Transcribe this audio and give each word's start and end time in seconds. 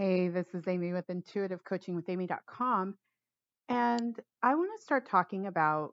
Hey, 0.00 0.28
this 0.28 0.46
is 0.54 0.66
Amy 0.66 0.94
with 0.94 1.06
intuitivecoachingwithamy.com. 1.08 2.94
And 3.68 4.16
I 4.42 4.54
want 4.54 4.70
to 4.74 4.82
start 4.82 5.06
talking 5.06 5.46
about 5.46 5.92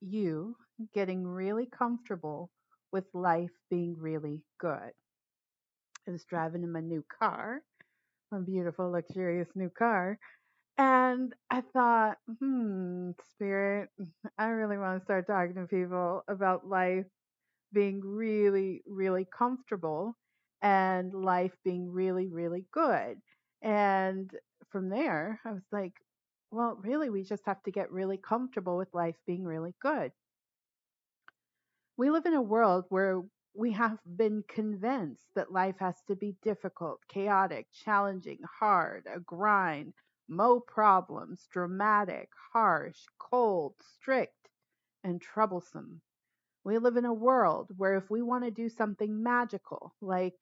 you 0.00 0.56
getting 0.92 1.24
really 1.24 1.66
comfortable 1.66 2.50
with 2.90 3.04
life 3.14 3.52
being 3.70 3.94
really 3.96 4.42
good. 4.58 4.90
I 6.08 6.10
was 6.10 6.24
driving 6.24 6.64
in 6.64 6.72
my 6.72 6.80
new 6.80 7.04
car, 7.20 7.62
my 8.32 8.40
beautiful, 8.40 8.90
luxurious 8.90 9.50
new 9.54 9.70
car. 9.70 10.18
And 10.76 11.32
I 11.52 11.62
thought, 11.72 12.16
hmm, 12.40 13.12
spirit, 13.30 13.90
I 14.38 14.46
really 14.46 14.78
want 14.78 14.98
to 14.98 15.04
start 15.04 15.28
talking 15.28 15.54
to 15.54 15.68
people 15.68 16.24
about 16.26 16.66
life 16.66 17.06
being 17.72 18.00
really, 18.02 18.82
really 18.88 19.28
comfortable 19.38 20.16
and 20.62 21.12
life 21.12 21.52
being 21.64 21.90
really, 21.90 22.28
really 22.28 22.64
good. 22.72 23.20
And 23.60 24.30
from 24.70 24.88
there, 24.88 25.40
I 25.44 25.52
was 25.52 25.66
like, 25.72 25.94
well, 26.50 26.78
really, 26.82 27.10
we 27.10 27.24
just 27.24 27.44
have 27.46 27.62
to 27.64 27.70
get 27.70 27.90
really 27.90 28.16
comfortable 28.16 28.76
with 28.76 28.94
life 28.94 29.16
being 29.26 29.44
really 29.44 29.74
good. 29.82 30.12
We 31.96 32.10
live 32.10 32.26
in 32.26 32.34
a 32.34 32.42
world 32.42 32.84
where 32.88 33.22
we 33.54 33.72
have 33.72 33.98
been 34.16 34.44
convinced 34.48 35.26
that 35.34 35.52
life 35.52 35.76
has 35.78 35.96
to 36.08 36.16
be 36.16 36.36
difficult, 36.42 37.00
chaotic, 37.08 37.66
challenging, 37.84 38.38
hard, 38.60 39.06
a 39.12 39.20
grind, 39.20 39.92
mo 40.28 40.60
problems, 40.60 41.46
dramatic, 41.50 42.30
harsh, 42.52 42.98
cold, 43.18 43.74
strict, 43.94 44.48
and 45.04 45.20
troublesome. 45.20 46.00
We 46.64 46.78
live 46.78 46.96
in 46.96 47.04
a 47.04 47.12
world 47.12 47.70
where 47.76 47.96
if 47.96 48.10
we 48.10 48.22
want 48.22 48.44
to 48.44 48.50
do 48.50 48.68
something 48.68 49.22
magical, 49.22 49.94
like 50.00 50.38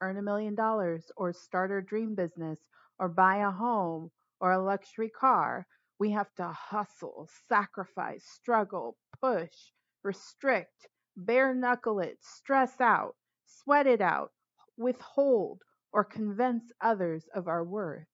earn 0.00 0.16
a 0.16 0.22
million 0.22 0.54
dollars 0.54 1.10
or 1.16 1.32
start 1.32 1.70
our 1.70 1.80
dream 1.80 2.14
business 2.14 2.60
or 2.98 3.08
buy 3.08 3.36
a 3.36 3.50
home 3.50 4.10
or 4.40 4.52
a 4.52 4.62
luxury 4.62 5.08
car, 5.10 5.66
we 5.98 6.10
have 6.10 6.34
to 6.34 6.46
hustle, 6.48 7.28
sacrifice, 7.48 8.24
struggle, 8.24 8.96
push, 9.20 9.72
restrict, 10.02 10.88
bare 11.16 11.54
knuckle 11.54 12.00
it, 12.00 12.18
stress 12.22 12.80
out, 12.80 13.16
sweat 13.46 13.86
it 13.86 14.00
out, 14.00 14.32
withhold, 14.76 15.62
or 15.92 16.04
convince 16.04 16.72
others 16.80 17.26
of 17.34 17.48
our 17.48 17.64
worth. 17.64 18.06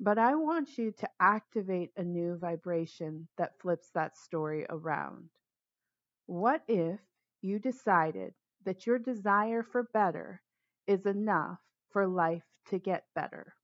But 0.00 0.18
I 0.18 0.34
want 0.34 0.78
you 0.78 0.92
to 0.92 1.10
activate 1.20 1.92
a 1.96 2.02
new 2.02 2.36
vibration 2.36 3.28
that 3.36 3.58
flips 3.60 3.90
that 3.90 4.16
story 4.16 4.66
around. 4.68 5.30
What 6.26 6.62
if 6.68 7.00
you 7.40 7.58
decided 7.58 8.34
that 8.64 8.86
your 8.86 8.98
desire 8.98 9.62
for 9.62 9.84
better 9.84 10.42
is 10.88 11.06
enough 11.06 11.60
for 11.92 12.08
life 12.08 12.42
to 12.70 12.80
get 12.80 13.04
better? 13.14 13.54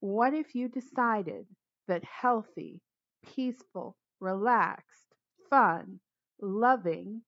What 0.00 0.34
if 0.34 0.54
you 0.54 0.68
decided 0.68 1.46
that 1.88 2.04
healthy, 2.04 2.80
peaceful, 3.24 3.96
relaxed, 4.20 5.14
fun, 5.50 6.00
loving 6.40 7.22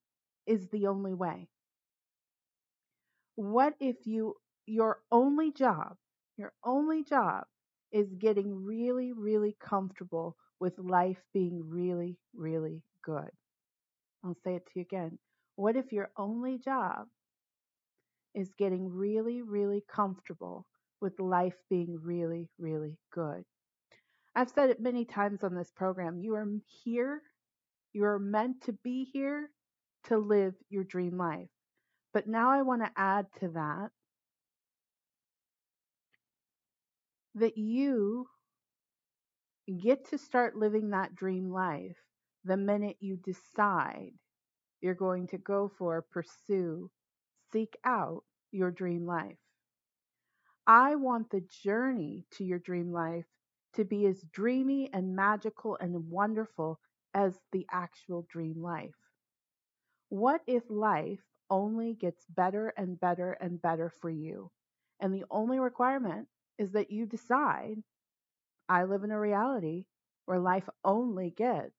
is 0.46 0.68
the 0.68 0.86
only 0.86 1.12
way? 1.12 1.48
What 3.34 3.74
if 3.80 4.06
you 4.06 4.36
your 4.66 5.02
only 5.12 5.52
job, 5.52 5.96
your 6.36 6.52
only 6.64 7.04
job 7.04 7.44
is 7.92 8.14
getting 8.14 8.64
really 8.64 9.12
really 9.12 9.56
comfortable 9.60 10.36
with 10.60 10.78
life 10.78 11.22
being 11.32 11.68
really 11.68 12.18
really 12.34 12.82
good? 13.02 13.30
I'll 14.24 14.36
say 14.44 14.56
it 14.56 14.66
to 14.66 14.72
you 14.76 14.82
again. 14.82 15.18
What 15.56 15.76
if 15.76 15.92
your 15.92 16.10
only 16.16 16.58
job 16.58 17.08
is 18.36 18.52
getting 18.58 18.88
really, 18.88 19.42
really 19.42 19.82
comfortable 19.92 20.66
with 21.00 21.18
life 21.18 21.56
being 21.68 21.98
really, 22.00 22.48
really 22.58 22.96
good? 23.12 23.42
I've 24.36 24.50
said 24.50 24.70
it 24.70 24.80
many 24.80 25.04
times 25.06 25.42
on 25.42 25.54
this 25.54 25.72
program. 25.74 26.20
You 26.20 26.34
are 26.34 26.46
here, 26.84 27.22
you 27.94 28.04
are 28.04 28.18
meant 28.18 28.62
to 28.64 28.72
be 28.84 29.08
here 29.12 29.50
to 30.04 30.18
live 30.18 30.54
your 30.68 30.84
dream 30.84 31.16
life. 31.16 31.48
But 32.12 32.28
now 32.28 32.50
I 32.50 32.62
want 32.62 32.84
to 32.84 32.90
add 32.96 33.26
to 33.40 33.48
that 33.48 33.88
that 37.34 37.58
you 37.58 38.26
get 39.82 40.08
to 40.10 40.18
start 40.18 40.56
living 40.56 40.90
that 40.90 41.14
dream 41.14 41.50
life 41.50 41.96
the 42.44 42.56
minute 42.56 42.96
you 43.00 43.16
decide 43.16 44.12
you're 44.80 44.94
going 44.94 45.26
to 45.26 45.38
go 45.38 45.70
for, 45.78 46.04
pursue, 46.12 46.90
seek 47.52 47.76
out 47.84 48.24
your 48.50 48.70
dream 48.70 49.06
life. 49.06 49.38
I 50.68 50.94
want 50.94 51.30
the 51.30 51.40
journey 51.40 52.24
to 52.30 52.44
your 52.44 52.60
dream 52.60 52.92
life 52.92 53.26
to 53.72 53.84
be 53.84 54.06
as 54.06 54.22
dreamy 54.22 54.92
and 54.92 55.16
magical 55.16 55.76
and 55.80 56.08
wonderful 56.08 56.78
as 57.14 57.40
the 57.50 57.66
actual 57.72 58.22
dream 58.22 58.62
life. 58.62 58.94
What 60.10 60.42
if 60.48 60.68
life 60.68 61.24
only 61.48 61.94
gets 61.94 62.26
better 62.26 62.70
and 62.70 62.98
better 62.98 63.34
and 63.34 63.62
better 63.62 63.88
for 63.88 64.10
you? 64.10 64.50
And 64.98 65.14
the 65.14 65.24
only 65.30 65.60
requirement 65.60 66.28
is 66.58 66.72
that 66.72 66.90
you 66.90 67.06
decide 67.06 67.84
I 68.68 68.84
live 68.84 69.04
in 69.04 69.10
a 69.12 69.20
reality 69.20 69.86
where 70.26 70.38
life 70.38 70.68
only 70.84 71.30
gets 71.30 71.76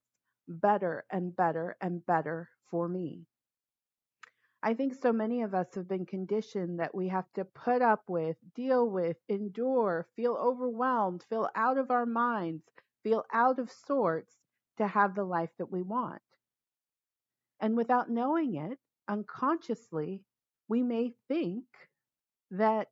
better 0.48 1.06
and 1.10 1.36
better 1.36 1.78
and 1.82 2.06
better 2.06 2.50
for 2.70 2.88
me. 2.90 3.28
I 4.64 4.74
think 4.74 4.94
so 4.96 5.14
many 5.14 5.42
of 5.44 5.54
us 5.54 5.76
have 5.76 5.88
been 5.88 6.06
conditioned 6.06 6.80
that 6.80 6.96
we 6.96 7.08
have 7.10 7.32
to 7.34 7.46
put 7.46 7.82
up 7.82 8.04
with, 8.08 8.38
deal 8.56 8.90
with, 8.90 9.18
endure, 9.30 10.08
feel 10.16 10.34
overwhelmed, 10.34 11.24
feel 11.30 11.50
out 11.56 11.78
of 11.78 11.92
our 11.92 12.06
minds, 12.06 12.64
feel 13.04 13.26
out 13.32 13.60
of 13.60 13.72
sorts 13.72 14.36
to 14.78 14.88
have 14.88 15.16
the 15.16 15.24
life 15.24 15.52
that 15.58 15.72
we 15.72 15.82
want. 15.82 16.22
And 17.60 17.78
without 17.78 18.10
knowing 18.10 18.56
it, 18.56 18.80
unconsciously, 19.08 20.24
we 20.68 20.84
may 20.84 21.14
think 21.28 21.66
that 22.52 22.90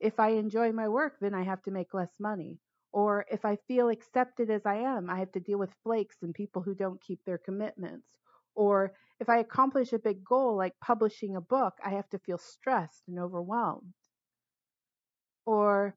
if 0.00 0.20
I 0.20 0.30
enjoy 0.30 0.72
my 0.72 0.88
work, 0.88 1.18
then 1.20 1.34
I 1.34 1.42
have 1.42 1.62
to 1.62 1.70
make 1.70 1.94
less 1.94 2.20
money. 2.20 2.58
Or 2.92 3.24
if 3.30 3.44
I 3.44 3.56
feel 3.68 3.88
accepted 3.88 4.50
as 4.50 4.66
I 4.66 4.76
am, 4.76 5.10
I 5.10 5.18
have 5.18 5.32
to 5.32 5.40
deal 5.40 5.58
with 5.58 5.74
flakes 5.82 6.22
and 6.22 6.34
people 6.34 6.62
who 6.62 6.74
don't 6.74 7.00
keep 7.00 7.24
their 7.24 7.38
commitments. 7.38 8.08
Or 8.54 8.94
if 9.20 9.28
I 9.28 9.38
accomplish 9.38 9.92
a 9.92 9.98
big 9.98 10.24
goal 10.24 10.56
like 10.56 10.78
publishing 10.80 11.36
a 11.36 11.40
book, 11.40 11.74
I 11.84 11.90
have 11.90 12.08
to 12.10 12.18
feel 12.18 12.38
stressed 12.38 13.08
and 13.08 13.18
overwhelmed. 13.18 13.94
Or 15.46 15.96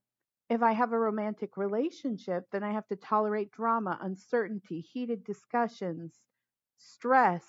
if 0.50 0.64
I 0.64 0.72
have 0.72 0.94
a 0.94 1.00
romantic 1.00 1.58
relationship, 1.58 2.50
then 2.52 2.64
I 2.64 2.72
have 2.72 2.88
to 2.88 2.96
tolerate 2.96 3.52
drama, 3.52 3.98
uncertainty, 4.02 4.82
heated 4.82 5.24
discussions, 5.24 6.20
stress, 6.78 7.44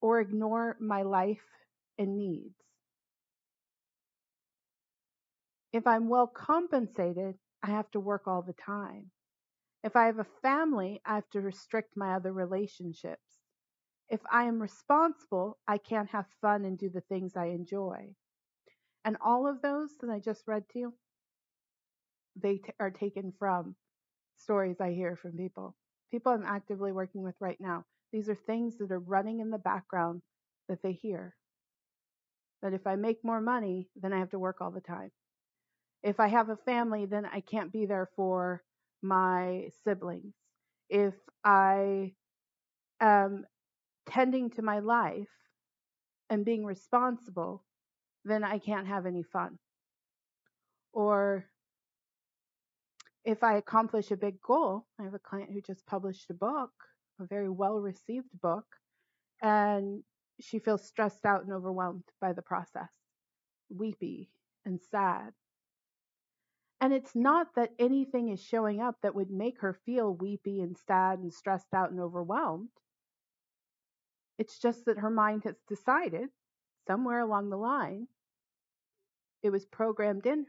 or 0.00 0.20
ignore 0.20 0.76
my 0.80 1.02
life 1.02 1.44
and 1.98 2.16
needs. 2.16 2.62
If 5.72 5.86
I'm 5.86 6.08
well 6.08 6.26
compensated, 6.26 7.38
I 7.62 7.68
have 7.68 7.90
to 7.92 8.00
work 8.00 8.26
all 8.26 8.42
the 8.42 8.52
time. 8.54 9.10
If 9.84 9.96
I 9.96 10.06
have 10.06 10.18
a 10.18 10.24
family, 10.42 11.00
I 11.04 11.16
have 11.16 11.28
to 11.30 11.40
restrict 11.40 11.96
my 11.96 12.14
other 12.14 12.32
relationships. 12.32 13.35
If 14.08 14.20
I 14.30 14.44
am 14.44 14.60
responsible, 14.62 15.58
I 15.66 15.78
can't 15.78 16.08
have 16.10 16.26
fun 16.40 16.64
and 16.64 16.78
do 16.78 16.88
the 16.90 17.00
things 17.02 17.36
I 17.36 17.46
enjoy. 17.46 18.14
And 19.04 19.16
all 19.20 19.46
of 19.48 19.62
those 19.62 19.90
that 20.00 20.10
I 20.10 20.20
just 20.20 20.46
read 20.46 20.68
to 20.70 20.78
you, 20.78 20.94
they 22.36 22.58
t- 22.58 22.72
are 22.78 22.90
taken 22.90 23.32
from 23.38 23.74
stories 24.36 24.80
I 24.80 24.92
hear 24.92 25.16
from 25.16 25.32
people. 25.32 25.76
People 26.10 26.32
I'm 26.32 26.44
actively 26.44 26.92
working 26.92 27.22
with 27.22 27.34
right 27.40 27.60
now. 27.60 27.84
These 28.12 28.28
are 28.28 28.34
things 28.34 28.78
that 28.78 28.92
are 28.92 29.00
running 29.00 29.40
in 29.40 29.50
the 29.50 29.58
background 29.58 30.22
that 30.68 30.82
they 30.82 30.92
hear. 30.92 31.34
That 32.62 32.74
if 32.74 32.86
I 32.86 32.96
make 32.96 33.24
more 33.24 33.40
money, 33.40 33.88
then 33.96 34.12
I 34.12 34.18
have 34.18 34.30
to 34.30 34.38
work 34.38 34.60
all 34.60 34.70
the 34.70 34.80
time. 34.80 35.10
If 36.02 36.20
I 36.20 36.28
have 36.28 36.48
a 36.48 36.56
family, 36.56 37.06
then 37.06 37.26
I 37.26 37.40
can't 37.40 37.72
be 37.72 37.86
there 37.86 38.08
for 38.16 38.62
my 39.02 39.70
siblings. 39.84 40.34
If 40.88 41.14
I 41.44 42.14
am 43.00 43.46
tending 44.08 44.50
to 44.50 44.62
my 44.62 44.78
life 44.80 45.28
and 46.30 46.44
being 46.44 46.64
responsible, 46.64 47.64
then 48.24 48.44
I 48.44 48.58
can't 48.58 48.86
have 48.86 49.06
any 49.06 49.22
fun. 49.22 49.58
Or 50.92 51.46
if 53.24 53.42
I 53.42 53.56
accomplish 53.56 54.10
a 54.10 54.16
big 54.16 54.40
goal, 54.40 54.86
I 55.00 55.04
have 55.04 55.14
a 55.14 55.18
client 55.18 55.50
who 55.52 55.60
just 55.60 55.86
published 55.86 56.30
a 56.30 56.34
book, 56.34 56.72
a 57.20 57.26
very 57.26 57.50
well 57.50 57.80
received 57.80 58.28
book, 58.40 58.66
and 59.42 60.02
she 60.40 60.58
feels 60.58 60.86
stressed 60.86 61.24
out 61.24 61.44
and 61.44 61.52
overwhelmed 61.52 62.04
by 62.20 62.32
the 62.32 62.42
process, 62.42 62.90
weepy 63.70 64.30
and 64.64 64.80
sad 64.90 65.32
and 66.80 66.92
it's 66.92 67.14
not 67.14 67.48
that 67.56 67.72
anything 67.78 68.28
is 68.28 68.40
showing 68.42 68.80
up 68.80 68.96
that 69.02 69.14
would 69.14 69.30
make 69.30 69.60
her 69.60 69.72
feel 69.72 70.14
weepy 70.14 70.60
and 70.60 70.76
sad 70.86 71.18
and 71.18 71.32
stressed 71.32 71.72
out 71.74 71.90
and 71.90 72.00
overwhelmed. 72.00 72.68
It's 74.38 74.58
just 74.58 74.86
that 74.86 74.98
her 74.98 75.10
mind 75.10 75.44
has 75.44 75.56
decided 75.68 76.30
somewhere 76.86 77.20
along 77.20 77.50
the 77.50 77.58
line 77.58 78.08
It 79.42 79.48
was 79.48 79.64
programmed 79.64 80.26
in 80.26 80.46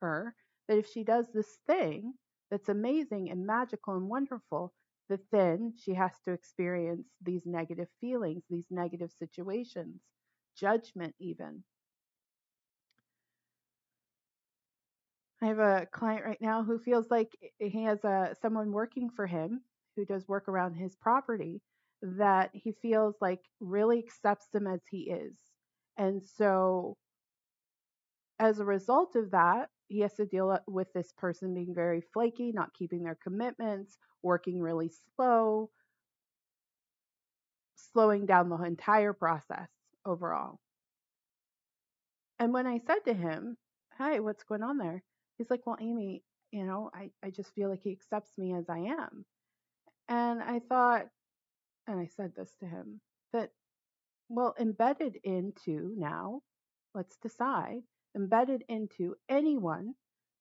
her 0.00 0.34
that 0.66 0.76
if 0.78 0.88
she 0.88 1.04
does 1.04 1.30
this 1.30 1.58
thing 1.68 2.18
that's 2.50 2.68
amazing 2.68 3.30
and 3.30 3.46
magical 3.46 3.94
and 3.96 4.08
wonderful, 4.08 4.74
that 5.08 5.30
then 5.30 5.74
she 5.76 5.94
has 5.94 6.18
to 6.24 6.32
experience 6.32 7.06
these 7.22 7.46
negative 7.46 7.88
feelings, 8.00 8.42
these 8.50 8.66
negative 8.70 9.12
situations, 9.12 10.02
judgment, 10.56 11.14
even. 11.20 11.62
I 15.42 15.46
have 15.46 15.58
a 15.58 15.86
client 15.92 16.24
right 16.24 16.40
now 16.40 16.62
who 16.62 16.78
feels 16.78 17.10
like 17.10 17.36
he 17.58 17.82
has 17.84 18.04
a 18.04 18.36
someone 18.40 18.72
working 18.72 19.10
for 19.10 19.26
him 19.26 19.62
who 19.96 20.04
does 20.04 20.28
work 20.28 20.48
around 20.48 20.74
his 20.74 20.94
property 20.96 21.60
that 22.02 22.50
he 22.52 22.72
feels 22.82 23.16
like 23.20 23.40
really 23.60 23.98
accepts 23.98 24.46
him 24.54 24.66
as 24.66 24.80
he 24.90 25.10
is. 25.10 25.34
And 25.96 26.22
so 26.24 26.96
as 28.38 28.60
a 28.60 28.64
result 28.64 29.16
of 29.16 29.32
that, 29.32 29.68
he 29.88 30.00
has 30.00 30.14
to 30.14 30.26
deal 30.26 30.50
uh, 30.50 30.58
with 30.66 30.92
this 30.92 31.12
person 31.16 31.54
being 31.54 31.74
very 31.74 32.00
flaky, 32.12 32.52
not 32.52 32.74
keeping 32.74 33.02
their 33.02 33.18
commitments, 33.22 33.96
working 34.22 34.60
really 34.60 34.90
slow, 35.16 35.70
slowing 37.76 38.26
down 38.26 38.48
the 38.48 38.56
entire 38.62 39.12
process 39.12 39.68
overall. 40.04 40.60
And 42.38 42.52
when 42.52 42.66
I 42.66 42.78
said 42.86 43.04
to 43.06 43.14
him, 43.14 43.56
Hi, 43.96 44.20
what's 44.20 44.44
going 44.44 44.62
on 44.62 44.78
there? 44.78 45.02
He's 45.38 45.50
like, 45.50 45.66
Well, 45.66 45.78
Amy, 45.80 46.22
you 46.52 46.64
know, 46.64 46.90
I, 46.94 47.10
I 47.24 47.30
just 47.30 47.52
feel 47.54 47.70
like 47.70 47.82
he 47.82 47.92
accepts 47.92 48.30
me 48.38 48.54
as 48.54 48.68
I 48.68 48.78
am. 48.78 49.24
And 50.08 50.42
I 50.42 50.60
thought, 50.68 51.06
and 51.88 51.98
I 51.98 52.06
said 52.06 52.34
this 52.36 52.54
to 52.60 52.66
him, 52.66 53.00
that, 53.32 53.50
well, 54.28 54.54
embedded 54.60 55.16
into 55.24 55.94
now, 55.96 56.42
let's 56.94 57.16
decide, 57.16 57.82
embedded 58.14 58.64
into 58.68 59.16
anyone 59.28 59.94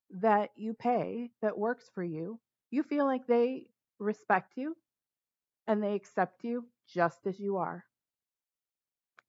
that 0.10 0.52
you 0.56 0.74
pay 0.74 1.32
that 1.42 1.58
works 1.58 1.90
for 1.96 2.04
you, 2.04 2.40
you 2.70 2.84
feel 2.84 3.06
like 3.06 3.28
they 3.28 3.68
respect 4.00 4.54
you 4.58 4.78
and 5.68 5.82
they 5.84 5.96
accept 5.96 6.44
you 6.44 6.66
just 6.88 7.26
as 7.26 7.40
you 7.40 7.58
are. 7.58 7.86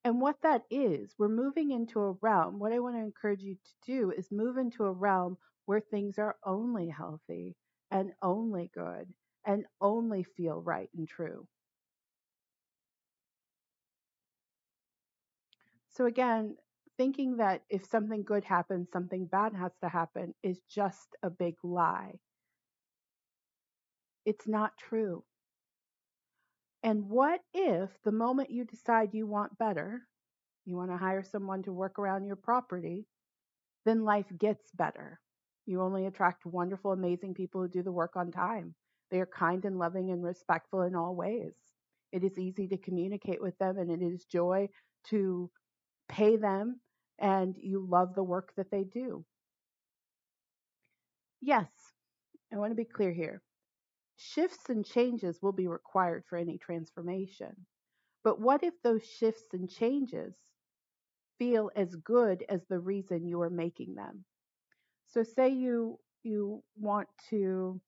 And 0.05 0.21
what 0.21 0.41
that 0.43 0.65
is, 0.71 1.15
we're 1.19 1.29
moving 1.29 1.71
into 1.71 2.01
a 2.01 2.13
realm. 2.23 2.59
What 2.59 2.73
I 2.73 2.79
want 2.81 2.97
to 2.97 3.03
encourage 3.03 3.43
you 3.43 3.55
to 3.57 3.73
do 3.87 4.11
is 4.11 4.33
move 4.33 4.57
into 4.57 4.85
a 4.85 4.93
realm 4.93 5.39
where 5.67 5.81
things 5.81 6.19
are 6.19 6.37
only 6.45 6.89
healthy 6.89 7.57
and 7.91 8.13
only 8.23 8.71
good 8.75 9.13
and 9.45 9.67
only 9.81 10.23
feel 10.25 10.63
right 10.63 10.89
and 10.97 11.09
true. 11.09 11.47
So, 15.99 16.07
again, 16.07 16.57
thinking 16.97 17.39
that 17.39 17.63
if 17.69 17.85
something 17.85 18.23
good 18.23 18.45
happens, 18.45 18.89
something 18.93 19.27
bad 19.27 19.53
has 19.53 19.73
to 19.83 19.89
happen 19.89 20.33
is 20.45 20.61
just 20.71 21.17
a 21.25 21.29
big 21.29 21.57
lie. 21.65 22.21
It's 24.25 24.47
not 24.47 24.79
true. 24.79 25.25
And 26.85 27.09
what 27.09 27.41
if 27.53 27.91
the 28.05 28.13
moment 28.13 28.51
you 28.51 28.65
decide 28.65 29.13
you 29.13 29.27
want 29.27 29.59
better, 29.59 30.03
you 30.65 30.77
want 30.77 30.93
to 30.93 30.97
hire 30.97 31.25
someone 31.25 31.65
to 31.65 31.73
work 31.73 31.99
around 31.99 32.27
your 32.27 32.37
property, 32.37 33.05
then 33.85 34.05
life 34.05 34.31
gets 34.39 34.71
better. 34.71 35.19
You 35.67 35.83
only 35.83 36.07
attract 36.07 36.47
wonderful, 36.47 36.93
amazing 36.93 37.35
people 37.35 37.63
who 37.63 37.69
do 37.69 37.83
the 37.83 37.91
work 37.91 38.15
on 38.15 38.31
time. 38.31 38.77
They 39.11 39.19
are 39.19 39.27
kind 39.27 39.65
and 39.65 39.81
loving 39.81 40.13
and 40.13 40.23
respectful 40.23 40.83
in 40.83 40.95
all 40.95 41.17
ways. 41.17 41.55
It 42.13 42.23
is 42.23 42.39
easy 42.39 42.69
to 42.69 42.79
communicate 42.79 43.43
with 43.43 43.59
them 43.59 43.79
and 43.79 43.91
it 43.91 44.01
is 44.01 44.25
joy 44.27 44.69
to 45.07 45.51
pay 46.09 46.37
them 46.37 46.81
and 47.19 47.57
you 47.59 47.81
love 47.87 48.15
the 48.15 48.25
work 48.25 48.55
that 48.57 48.71
they 48.71 48.85
do. 48.85 49.25
Yes, 51.41 51.95
I 52.53 52.59
want 52.59 52.71
to 52.71 52.77
be 52.77 52.85
clear 52.85 53.13
here. 53.13 53.43
Shifts 54.17 54.71
and 54.71 54.85
changes 54.85 55.43
will 55.43 55.53
be 55.53 55.69
required 55.69 56.25
for 56.27 56.37
any 56.39 56.59
transformation. 56.59 57.67
But 58.25 58.41
what 58.41 58.63
if 58.65 58.81
those 58.83 59.05
shifts 59.05 59.55
and 59.55 59.71
changes 59.71 60.37
feel 61.39 61.71
as 61.77 61.95
good 61.97 62.45
as 62.49 62.67
the 62.67 62.81
reason 62.81 63.27
you 63.27 63.41
are 63.41 63.51
making 63.51 63.95
them? 63.95 64.25
So 65.07 65.23
say 65.25 65.51
you 65.51 66.01
you 66.25 66.65
want 66.77 67.09
to 67.31 67.81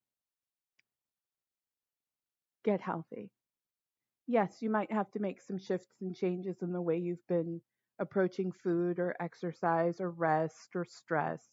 get 2.64 2.80
healthy. 2.80 3.30
Yes, 4.26 4.62
you 4.62 4.70
might 4.70 4.92
have 4.92 5.10
to 5.12 5.20
make 5.20 5.40
some 5.42 5.58
shifts 5.58 5.94
and 6.00 6.14
changes 6.16 6.62
in 6.62 6.72
the 6.72 6.82
way 6.82 6.96
you've 6.98 7.26
been 7.26 7.62
approaching 8.00 8.52
food 8.52 8.98
or 8.98 9.16
exercise 9.20 10.00
or 10.00 10.10
rest 10.10 10.76
or 10.76 10.84
stress. 10.84 11.48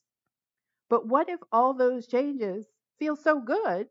But 0.89 1.07
what 1.07 1.29
if 1.29 1.41
all 1.51 1.73
those 1.73 2.07
changes 2.07 2.67
feel 2.99 3.15
so 3.15 3.39
good 3.39 3.89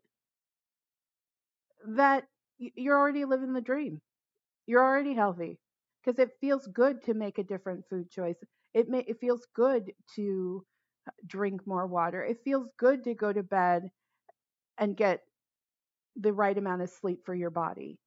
that 1.87 2.27
you're 2.59 2.97
already 2.97 3.25
living 3.25 3.53
the 3.53 3.61
dream? 3.61 4.01
You're 4.67 4.83
already 4.83 5.13
healthy 5.13 5.59
because 6.03 6.19
it 6.19 6.37
feels 6.41 6.67
good 6.67 7.03
to 7.03 7.13
make 7.13 7.37
a 7.39 7.43
different 7.43 7.85
food 7.89 8.09
choice. 8.11 8.37
It 8.73 8.89
may, 8.89 9.01
it 9.01 9.19
feels 9.19 9.47
good 9.55 9.93
to 10.15 10.65
uh, 11.07 11.11
drink 11.27 11.67
more 11.67 11.87
water. 11.87 12.23
It 12.23 12.43
feels 12.43 12.69
good 12.77 13.03
to 13.05 13.15
go 13.15 13.33
to 13.33 13.43
bed 13.43 13.91
and 14.77 14.97
get 14.97 15.23
the 16.15 16.33
right 16.33 16.57
amount 16.57 16.81
of 16.81 16.89
sleep 16.89 17.25
for 17.25 17.35
your 17.35 17.51
body. 17.51 17.99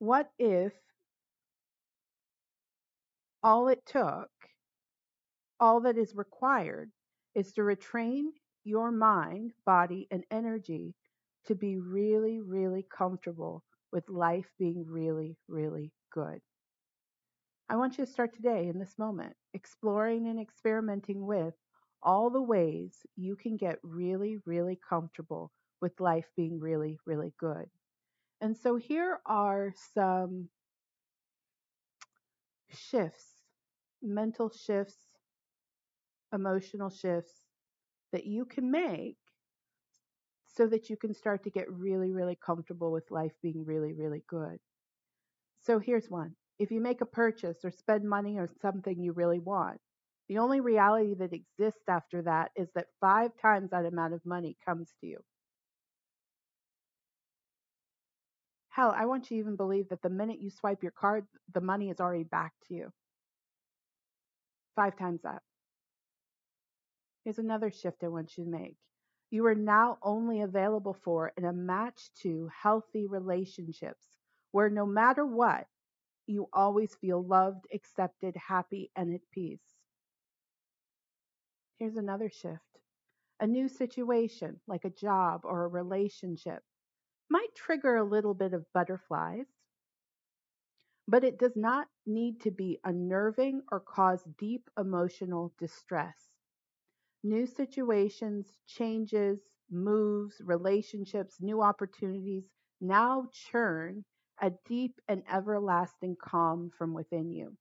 What 0.00 0.32
if 0.38 0.72
all 3.42 3.68
it 3.68 3.84
took, 3.86 4.30
all 5.58 5.80
that 5.80 5.98
is 5.98 6.14
required, 6.14 6.90
is 7.34 7.52
to 7.52 7.62
retrain 7.62 8.24
your 8.64 8.90
mind, 8.90 9.52
body, 9.64 10.06
and 10.10 10.24
energy 10.30 10.94
to 11.46 11.54
be 11.54 11.78
really, 11.78 12.40
really 12.40 12.86
comfortable 12.96 13.64
with 13.92 14.08
life 14.08 14.50
being 14.58 14.84
really, 14.86 15.36
really 15.48 15.92
good? 16.12 16.40
I 17.68 17.76
want 17.76 17.98
you 17.98 18.04
to 18.04 18.10
start 18.10 18.34
today 18.34 18.68
in 18.68 18.78
this 18.78 18.98
moment, 18.98 19.34
exploring 19.54 20.26
and 20.26 20.40
experimenting 20.40 21.24
with 21.24 21.54
all 22.02 22.30
the 22.30 22.42
ways 22.42 22.94
you 23.16 23.36
can 23.36 23.56
get 23.56 23.78
really, 23.82 24.38
really 24.44 24.78
comfortable 24.88 25.52
with 25.80 26.00
life 26.00 26.26
being 26.36 26.58
really, 26.58 26.98
really 27.06 27.32
good. 27.38 27.66
And 28.40 28.56
so 28.56 28.76
here 28.76 29.20
are 29.26 29.72
some 29.94 30.48
shifts, 32.70 33.29
mental 34.02 34.50
shifts, 34.50 34.98
emotional 36.32 36.90
shifts 36.90 37.44
that 38.12 38.26
you 38.26 38.44
can 38.44 38.70
make 38.70 39.16
so 40.46 40.66
that 40.66 40.90
you 40.90 40.96
can 40.96 41.14
start 41.14 41.42
to 41.44 41.50
get 41.50 41.70
really, 41.72 42.12
really 42.12 42.36
comfortable 42.36 42.92
with 42.92 43.10
life 43.10 43.32
being 43.42 43.64
really, 43.64 43.92
really 43.92 44.22
good. 44.28 44.58
So 45.60 45.78
here's 45.78 46.10
one 46.10 46.34
if 46.58 46.70
you 46.72 46.80
make 46.80 47.00
a 47.00 47.06
purchase 47.06 47.64
or 47.64 47.70
spend 47.70 48.08
money 48.08 48.38
on 48.38 48.48
something 48.60 49.00
you 49.00 49.12
really 49.12 49.38
want, 49.38 49.80
the 50.28 50.38
only 50.38 50.60
reality 50.60 51.14
that 51.14 51.32
exists 51.32 51.88
after 51.88 52.22
that 52.22 52.50
is 52.56 52.68
that 52.74 52.88
five 53.00 53.30
times 53.40 53.70
that 53.70 53.86
amount 53.86 54.14
of 54.14 54.26
money 54.26 54.56
comes 54.66 54.92
to 55.00 55.06
you. 55.06 55.18
Hell, 58.70 58.92
I 58.96 59.04
want 59.06 59.30
you 59.30 59.36
to 59.36 59.40
even 59.40 59.56
believe 59.56 59.88
that 59.90 60.02
the 60.02 60.08
minute 60.08 60.40
you 60.40 60.50
swipe 60.50 60.82
your 60.82 60.92
card, 60.92 61.26
the 61.52 61.60
money 61.60 61.90
is 61.90 62.00
already 62.00 62.24
back 62.24 62.52
to 62.68 62.74
you. 62.74 62.92
Five 64.76 64.96
times 64.96 65.22
that. 65.22 65.42
Here's 67.24 67.38
another 67.38 67.70
shift 67.70 68.02
I 68.02 68.08
want 68.08 68.36
you 68.36 68.44
to 68.44 68.50
make. 68.50 68.76
You 69.30 69.46
are 69.46 69.54
now 69.54 69.98
only 70.02 70.40
available 70.40 70.94
for 70.94 71.32
and 71.36 71.46
a 71.46 71.52
match 71.52 72.10
to 72.22 72.50
healthy 72.62 73.06
relationships 73.06 74.06
where 74.52 74.70
no 74.70 74.86
matter 74.86 75.24
what, 75.24 75.66
you 76.26 76.48
always 76.52 76.94
feel 76.94 77.22
loved, 77.22 77.66
accepted, 77.72 78.36
happy, 78.36 78.90
and 78.96 79.14
at 79.14 79.20
peace. 79.32 79.76
Here's 81.78 81.96
another 81.96 82.30
shift. 82.30 82.60
A 83.40 83.46
new 83.46 83.68
situation, 83.68 84.60
like 84.66 84.84
a 84.84 84.90
job 84.90 85.42
or 85.44 85.64
a 85.64 85.68
relationship, 85.68 86.62
might 87.30 87.54
trigger 87.54 87.96
a 87.96 88.04
little 88.04 88.34
bit 88.34 88.52
of 88.52 88.66
butterflies, 88.72 89.46
but 91.10 91.24
it 91.24 91.40
does 91.40 91.56
not 91.56 91.88
need 92.06 92.40
to 92.40 92.52
be 92.52 92.78
unnerving 92.84 93.62
or 93.72 93.80
cause 93.80 94.22
deep 94.38 94.70
emotional 94.78 95.52
distress. 95.58 96.14
New 97.24 97.46
situations, 97.46 98.46
changes, 98.68 99.40
moves, 99.70 100.40
relationships, 100.44 101.38
new 101.40 101.62
opportunities 101.62 102.44
now 102.80 103.26
churn 103.32 104.04
a 104.40 104.52
deep 104.66 105.00
and 105.08 105.24
everlasting 105.30 106.16
calm 106.22 106.70
from 106.78 106.94
within 106.94 107.32
you. 107.32 107.56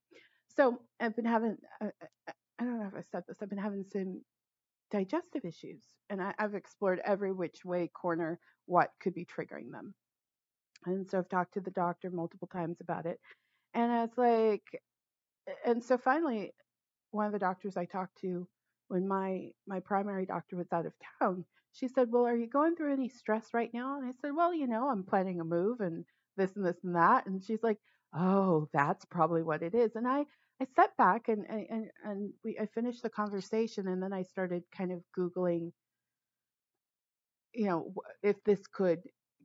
So 0.56 0.80
I've 1.00 1.16
been 1.16 1.26
having, 1.26 1.58
uh, 1.82 1.88
uh, 2.30 2.32
I 2.60 2.64
don't 2.64 2.80
know 2.80 2.88
if 2.88 2.96
I 2.96 3.04
said 3.12 3.24
this, 3.28 3.38
I've 3.42 3.50
been 3.50 3.58
having 3.58 3.84
some 3.92 4.22
digestive 4.92 5.44
issues, 5.44 5.82
and 6.12 6.22
I, 6.22 6.36
have 6.38 6.56
explored 6.56 7.02
every 7.04 7.34
which 7.34 7.66
way 7.66 7.90
corner 7.90 8.40
what 8.68 8.92
could 9.02 9.16
be 9.16 9.26
triggering 9.26 9.72
them. 9.72 9.96
And 10.86 11.08
so 11.10 11.18
I've 11.20 11.30
talked 11.30 11.56
to 11.56 11.62
the 11.62 11.72
doctor 11.72 12.10
multiple 12.10 12.48
times 12.48 12.82
about 12.82 13.06
it. 13.06 13.20
And 13.74 13.92
I 13.92 14.02
was 14.02 14.18
like, 14.18 14.82
and 15.66 15.84
so 15.84 15.98
finally, 15.98 16.54
one 17.12 17.26
of 17.28 17.32
the 17.34 17.40
doctors 17.40 17.78
I 17.78 17.86
talked 17.86 18.18
to 18.20 18.48
when 18.90 19.08
my 19.08 19.52
my 19.68 19.80
primary 19.82 20.26
doctor 20.26 20.56
was 20.58 20.72
out 20.74 20.86
of 20.86 20.94
town, 21.22 21.46
she 21.74 21.88
said, 21.88 22.12
"Well, 22.12 22.26
are 22.28 22.36
you 22.38 22.48
going 22.48 22.76
through 22.76 22.94
any 22.94 23.10
stress 23.10 23.54
right 23.54 23.74
now?" 23.74 23.98
And 24.00 24.08
I 24.08 24.14
said, 24.14 24.36
"Well, 24.36 24.54
you 24.54 24.68
know, 24.68 24.90
I'm 24.90 25.04
planning 25.04 25.40
a 25.42 25.46
move 25.46 25.82
and 25.82 26.06
this 26.38 26.56
and 26.56 26.66
this 26.66 26.84
and 26.84 26.96
that." 26.96 27.28
And 27.28 27.44
she's 27.44 27.64
like, 27.64 27.80
"Oh, 28.14 28.70
that's 28.74 29.06
probably 29.06 29.44
what 29.44 29.64
it 29.64 29.76
is." 29.76 29.96
And 29.96 30.08
I 30.08 30.26
I 30.62 30.66
sat 30.66 30.96
back 30.98 31.30
and 31.30 31.46
and 31.50 31.92
and 32.04 32.34
we 32.44 32.60
I 32.60 32.68
finished 32.68 33.04
the 33.04 33.10
conversation 33.12 33.88
and 33.88 34.02
then 34.04 34.14
I 34.14 34.24
started 34.24 34.64
kind 34.72 34.92
of 34.92 35.04
googling, 35.18 35.74
you 37.54 37.66
know, 37.66 37.94
if 38.22 38.44
this 38.44 38.68
could 38.68 39.02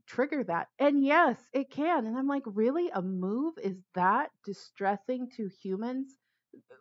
trigger 0.06 0.44
that. 0.44 0.68
And 0.78 1.04
yes, 1.04 1.38
it 1.52 1.70
can. 1.70 2.06
And 2.06 2.16
I'm 2.18 2.28
like, 2.28 2.44
"Really? 2.46 2.90
A 2.90 3.02
move 3.02 3.54
is 3.62 3.76
that 3.94 4.30
distressing 4.44 5.30
to 5.36 5.48
humans?" 5.48 6.18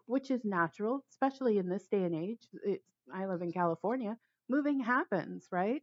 which 0.06 0.32
is 0.32 0.46
natural, 0.46 1.06
especially 1.12 1.58
in 1.58 1.70
this 1.70 1.88
day 1.88 2.04
and 2.04 2.16
age. 2.16 2.48
It's, 2.66 2.88
I 3.14 3.26
live 3.26 3.42
in 3.42 3.52
California. 3.52 4.18
Moving 4.50 4.80
happens, 4.80 5.48
right? 5.52 5.82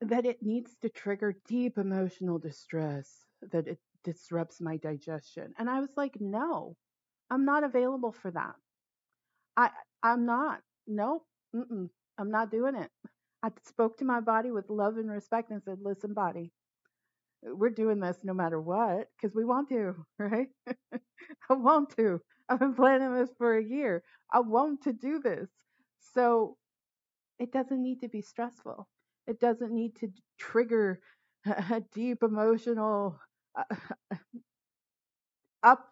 That 0.00 0.26
it 0.26 0.42
needs 0.42 0.76
to 0.82 0.88
trigger 0.88 1.36
deep 1.46 1.78
emotional 1.78 2.38
distress, 2.38 3.26
that 3.52 3.66
it 3.66 3.78
disrupts 4.04 4.60
my 4.60 4.76
digestion. 4.76 5.54
And 5.58 5.68
I 5.70 5.80
was 5.80 5.90
like, 5.96 6.20
no, 6.20 6.76
I'm 7.30 7.44
not 7.44 7.64
available 7.64 8.12
for 8.12 8.30
that. 8.30 8.54
I, 9.56 9.70
I'm 10.02 10.26
not. 10.26 10.60
Nope. 10.86 11.26
Mm-mm, 11.54 11.88
I'm 12.18 12.30
not 12.30 12.50
doing 12.50 12.74
it. 12.76 12.90
I 13.42 13.50
spoke 13.64 13.98
to 13.98 14.04
my 14.04 14.20
body 14.20 14.50
with 14.50 14.70
love 14.70 14.96
and 14.96 15.10
respect 15.10 15.50
and 15.50 15.62
said, 15.62 15.78
listen, 15.82 16.14
body, 16.14 16.52
we're 17.42 17.70
doing 17.70 18.00
this 18.00 18.18
no 18.24 18.34
matter 18.34 18.60
what 18.60 19.08
because 19.16 19.34
we 19.34 19.44
want 19.44 19.68
to, 19.68 19.94
right? 20.18 20.48
I 21.50 21.54
want 21.54 21.96
to. 21.96 22.20
I've 22.48 22.60
been 22.60 22.74
planning 22.74 23.14
this 23.14 23.30
for 23.38 23.56
a 23.56 23.64
year. 23.64 24.02
I 24.32 24.40
want 24.40 24.82
to 24.84 24.92
do 24.92 25.20
this. 25.20 25.48
So 26.14 26.56
it 27.38 27.52
doesn't 27.52 27.82
need 27.82 28.00
to 28.02 28.08
be 28.08 28.22
stressful. 28.22 28.88
It 29.26 29.40
doesn't 29.40 29.72
need 29.72 29.96
to 29.96 30.08
trigger 30.38 31.00
a 31.46 31.82
deep 31.94 32.22
emotional 32.22 33.18
uh, 33.58 33.64
up 35.62 35.88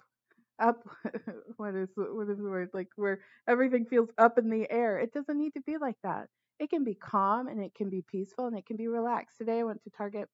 up 0.61 0.83
what 1.57 1.75
is 1.75 1.89
what 1.97 2.29
is 2.29 2.39
the 2.39 2.45
word 2.45 2.71
like 2.75 2.89
where 2.97 3.21
everything 3.49 3.87
feels 3.87 4.11
up 4.19 4.39
in 4.39 4.51
the 4.51 4.71
air. 4.71 4.99
It 4.99 5.13
doesn't 5.13 5.39
need 5.39 5.55
to 5.55 5.63
be 5.63 5.77
like 5.79 5.97
that. 6.05 6.29
It 6.61 6.71
can 6.71 6.85
be 6.85 6.95
calm 6.95 7.49
and 7.49 7.61
it 7.63 7.75
can 7.75 7.91
be 7.91 8.03
peaceful 8.03 8.47
and 8.47 8.57
it 8.57 8.67
can 8.67 8.77
be 8.77 8.89
relaxed. 8.89 9.39
Today 9.39 9.61
I 9.61 9.65
went 9.65 9.83
to 9.85 9.91
Target 9.91 10.29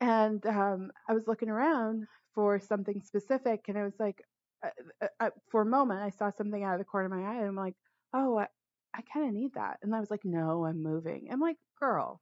and 0.00 0.44
um, 0.46 0.90
I 1.08 1.14
was 1.14 1.26
looking 1.26 1.48
around 1.48 2.06
for 2.34 2.60
something 2.60 3.02
specific, 3.02 3.64
and 3.68 3.78
I 3.78 3.84
was 3.84 3.94
like, 3.98 4.22
uh, 4.64 4.70
uh, 5.02 5.08
uh, 5.20 5.30
for 5.50 5.62
a 5.62 5.66
moment, 5.66 6.00
I 6.02 6.10
saw 6.10 6.30
something 6.30 6.62
out 6.62 6.74
of 6.74 6.78
the 6.78 6.84
corner 6.84 7.06
of 7.06 7.12
my 7.12 7.28
eye, 7.28 7.38
and 7.38 7.48
I'm 7.48 7.56
like, 7.56 7.74
oh, 8.14 8.38
I, 8.38 8.46
I 8.94 9.02
kind 9.12 9.28
of 9.28 9.34
need 9.34 9.54
that. 9.54 9.78
And 9.82 9.94
I 9.94 10.00
was 10.00 10.10
like, 10.10 10.24
no, 10.24 10.64
I'm 10.64 10.82
moving. 10.82 11.28
I'm 11.32 11.40
like, 11.40 11.56
girl, 11.80 12.20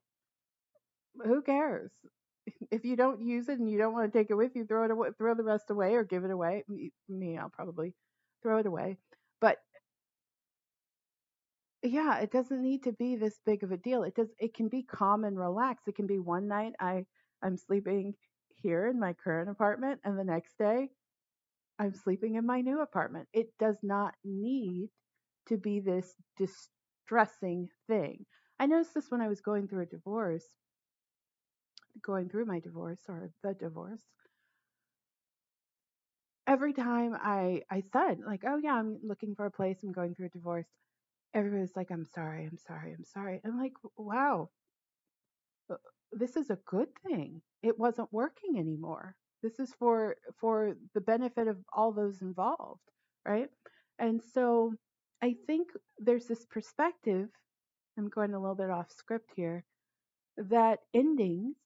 who 1.24 1.42
cares? 1.42 1.90
If 2.70 2.84
you 2.84 2.96
don't 2.96 3.20
use 3.20 3.48
it 3.48 3.58
and 3.58 3.70
you 3.70 3.78
don't 3.78 3.92
want 3.92 4.12
to 4.12 4.18
take 4.18 4.30
it 4.30 4.34
with 4.34 4.54
you, 4.54 4.66
throw 4.66 4.84
it 4.84 4.90
away, 4.90 5.08
throw 5.18 5.34
the 5.34 5.42
rest 5.42 5.70
away 5.70 5.94
or 5.94 6.04
give 6.04 6.24
it 6.24 6.30
away. 6.30 6.64
Me, 7.08 7.38
I'll 7.38 7.48
probably 7.50 7.94
throw 8.42 8.58
it 8.58 8.66
away. 8.66 8.98
But 9.40 9.58
yeah, 11.82 12.18
it 12.18 12.32
doesn't 12.32 12.62
need 12.62 12.84
to 12.84 12.92
be 12.92 13.16
this 13.16 13.38
big 13.46 13.62
of 13.62 13.72
a 13.72 13.76
deal. 13.76 14.02
It 14.02 14.14
does 14.14 14.28
it 14.38 14.54
can 14.54 14.68
be 14.68 14.82
calm 14.82 15.24
and 15.24 15.38
relaxed. 15.38 15.88
It 15.88 15.96
can 15.96 16.06
be 16.06 16.18
one 16.18 16.48
night 16.48 16.72
I 16.80 17.04
I'm 17.42 17.56
sleeping 17.56 18.14
here 18.62 18.88
in 18.88 18.98
my 18.98 19.12
current 19.12 19.50
apartment 19.50 20.00
and 20.04 20.18
the 20.18 20.24
next 20.24 20.56
day 20.58 20.88
I'm 21.78 21.94
sleeping 21.94 22.36
in 22.36 22.46
my 22.46 22.60
new 22.60 22.80
apartment. 22.80 23.28
It 23.32 23.48
does 23.58 23.76
not 23.82 24.14
need 24.24 24.88
to 25.48 25.56
be 25.56 25.80
this 25.80 26.14
distressing 26.38 27.68
thing. 27.86 28.24
I 28.58 28.66
noticed 28.66 28.94
this 28.94 29.10
when 29.10 29.20
I 29.20 29.28
was 29.28 29.40
going 29.40 29.68
through 29.68 29.82
a 29.82 29.86
divorce, 29.86 30.46
going 32.02 32.28
through 32.28 32.46
my 32.46 32.60
divorce 32.60 33.00
or 33.08 33.30
the 33.42 33.54
divorce. 33.54 34.02
Every 36.48 36.72
time 36.72 37.14
I 37.14 37.62
I 37.70 37.82
said 37.92 38.20
like, 38.20 38.42
"Oh 38.44 38.56
yeah, 38.56 38.74
I'm 38.74 38.98
looking 39.02 39.34
for 39.36 39.46
a 39.46 39.50
place. 39.50 39.82
I'm 39.82 39.92
going 39.92 40.14
through 40.14 40.26
a 40.26 40.30
divorce." 40.30 40.66
Everybody's 41.34 41.76
like, 41.76 41.90
"I'm 41.90 42.04
sorry. 42.04 42.46
I'm 42.46 42.58
sorry. 42.58 42.92
I'm 42.94 43.04
sorry." 43.04 43.40
I'm 43.44 43.58
like, 43.58 43.74
"Wow. 43.96 44.50
Uh, 45.70 45.76
this 46.12 46.36
is 46.36 46.50
a 46.50 46.58
good 46.66 46.88
thing. 47.06 47.42
It 47.62 47.78
wasn't 47.78 48.12
working 48.12 48.58
anymore. 48.58 49.16
This 49.42 49.58
is 49.60 49.72
for 49.74 50.16
for 50.40 50.74
the 50.94 51.00
benefit 51.00 51.46
of 51.48 51.58
all 51.72 51.92
those 51.92 52.22
involved, 52.22 52.82
right? 53.24 53.50
And 53.98 54.22
so 54.22 54.74
I 55.22 55.36
think 55.46 55.70
there's 55.98 56.26
this 56.26 56.44
perspective, 56.46 57.28
I'm 57.98 58.08
going 58.08 58.34
a 58.34 58.40
little 58.40 58.56
bit 58.56 58.70
off 58.70 58.90
script 58.92 59.32
here, 59.36 59.64
that 60.36 60.80
endings, 60.94 61.56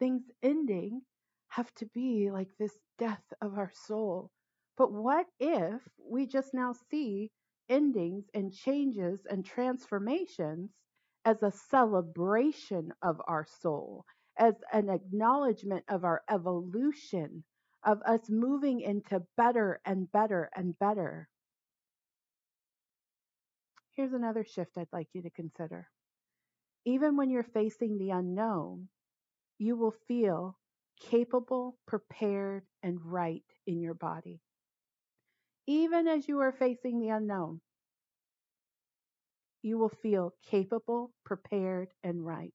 things 0.00 0.24
ending, 0.42 1.02
have 1.50 1.72
to 1.76 1.86
be 1.94 2.30
like 2.32 2.50
this 2.58 2.76
death 2.98 3.22
of 3.42 3.58
our 3.58 3.72
soul. 3.86 4.32
But 4.76 4.92
what 4.92 5.26
if 5.38 5.80
we 5.98 6.26
just 6.26 6.54
now 6.54 6.74
see 6.90 7.30
endings 7.68 8.24
and 8.34 8.52
changes 8.52 9.20
and 9.30 9.44
transformations 9.46 10.70
as 11.24 11.42
a 11.42 11.52
celebration 11.52 12.92
of 13.02 13.20
our 13.28 13.46
soul, 13.62 14.04
as 14.38 14.54
an 14.72 14.90
acknowledgement 14.90 15.84
of 15.88 16.04
our 16.04 16.22
evolution, 16.30 17.44
of 17.84 18.02
us 18.06 18.28
moving 18.28 18.80
into 18.80 19.22
better 19.36 19.80
and 19.84 20.10
better 20.12 20.50
and 20.56 20.78
better. 20.78 21.28
Here's 23.96 24.12
another 24.12 24.44
shift 24.44 24.72
I'd 24.78 24.88
like 24.92 25.08
you 25.12 25.22
to 25.22 25.30
consider. 25.30 25.88
Even 26.86 27.16
when 27.16 27.30
you're 27.30 27.42
facing 27.42 27.98
the 27.98 28.10
unknown, 28.10 28.88
you 29.60 29.76
will 29.76 29.92
feel 30.08 30.58
capable, 30.98 31.78
prepared, 31.86 32.66
and 32.82 33.00
right 33.04 33.44
in 33.68 33.80
your 33.80 33.94
body. 33.94 34.42
Even 35.68 36.06
as 36.06 36.28
you 36.28 36.38
are 36.40 36.52
facing 36.52 37.00
the 37.00 37.08
unknown, 37.08 37.62
you 39.62 39.78
will 39.78 39.88
feel 39.88 40.34
capable, 40.42 41.14
prepared, 41.24 41.94
and 42.02 42.26
right. 42.26 42.52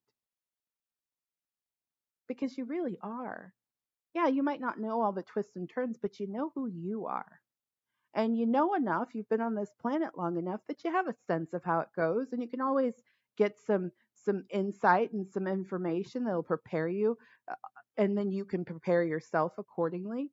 Because 2.27 2.55
you 2.55 2.65
really 2.65 2.99
are. 3.01 3.55
Yeah, 4.13 4.27
you 4.27 4.43
might 4.43 4.61
not 4.61 4.79
know 4.79 5.01
all 5.01 5.13
the 5.13 5.23
twists 5.23 5.55
and 5.55 5.69
turns, 5.69 5.97
but 5.97 6.19
you 6.19 6.27
know 6.27 6.51
who 6.55 6.67
you 6.67 7.05
are. 7.07 7.41
And 8.13 8.37
you 8.37 8.45
know 8.45 8.73
enough, 8.75 9.15
you've 9.15 9.29
been 9.29 9.41
on 9.41 9.55
this 9.55 9.73
planet 9.79 10.17
long 10.17 10.37
enough 10.37 10.61
that 10.67 10.83
you 10.83 10.91
have 10.91 11.07
a 11.07 11.13
sense 11.27 11.53
of 11.53 11.63
how 11.63 11.81
it 11.81 11.89
goes, 11.95 12.33
and 12.33 12.41
you 12.41 12.49
can 12.49 12.61
always 12.61 12.95
get 13.37 13.59
some 13.59 13.91
some 14.23 14.43
insight 14.49 15.11
and 15.13 15.27
some 15.27 15.47
information 15.47 16.23
that'll 16.23 16.43
prepare 16.43 16.87
you, 16.87 17.17
uh, 17.49 17.55
and 17.97 18.17
then 18.17 18.31
you 18.31 18.45
can 18.45 18.65
prepare 18.65 19.03
yourself 19.03 19.53
accordingly. 19.57 20.31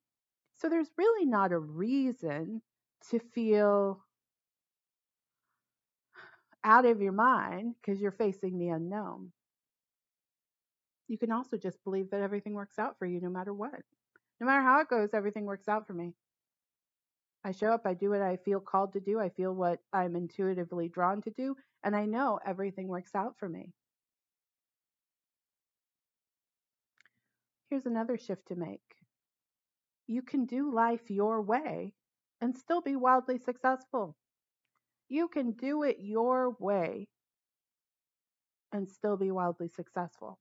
So 0.56 0.68
there's 0.68 0.90
really 0.96 1.26
not 1.26 1.52
a 1.52 1.58
reason 1.58 2.62
to 3.10 3.18
feel 3.18 4.04
out 6.64 6.84
of 6.84 7.00
your 7.00 7.12
mind 7.12 7.74
because 7.80 8.00
you're 8.00 8.12
facing 8.12 8.58
the 8.58 8.68
unknown. 8.68 9.32
You 11.08 11.18
can 11.18 11.32
also 11.32 11.56
just 11.56 11.82
believe 11.84 12.10
that 12.10 12.20
everything 12.20 12.54
works 12.54 12.78
out 12.78 12.98
for 12.98 13.06
you 13.06 13.20
no 13.20 13.28
matter 13.28 13.52
what. 13.52 13.82
No 14.40 14.46
matter 14.46 14.62
how 14.62 14.80
it 14.80 14.88
goes, 14.88 15.10
everything 15.12 15.44
works 15.44 15.68
out 15.68 15.86
for 15.86 15.92
me. 15.94 16.14
I 17.44 17.52
show 17.52 17.72
up, 17.72 17.86
I 17.86 17.94
do 17.94 18.10
what 18.10 18.22
I 18.22 18.36
feel 18.36 18.60
called 18.60 18.92
to 18.92 19.00
do, 19.00 19.18
I 19.18 19.28
feel 19.30 19.52
what 19.52 19.80
I'm 19.92 20.14
intuitively 20.16 20.88
drawn 20.88 21.22
to 21.22 21.30
do, 21.30 21.56
and 21.82 21.96
I 21.96 22.06
know 22.06 22.38
everything 22.46 22.88
works 22.88 23.14
out 23.14 23.38
for 23.38 23.48
me. 23.48 23.72
Here's 27.68 27.86
another 27.86 28.16
shift 28.16 28.46
to 28.48 28.54
make 28.56 28.82
you 30.06 30.22
can 30.22 30.44
do 30.44 30.70
life 30.72 31.10
your 31.10 31.40
way 31.40 31.94
and 32.40 32.56
still 32.56 32.80
be 32.80 32.96
wildly 32.96 33.38
successful. 33.38 34.16
You 35.08 35.28
can 35.28 35.52
do 35.52 35.82
it 35.84 35.98
your 36.00 36.56
way 36.58 37.08
and 38.72 38.88
still 38.88 39.16
be 39.16 39.30
wildly 39.30 39.68
successful. 39.68 40.38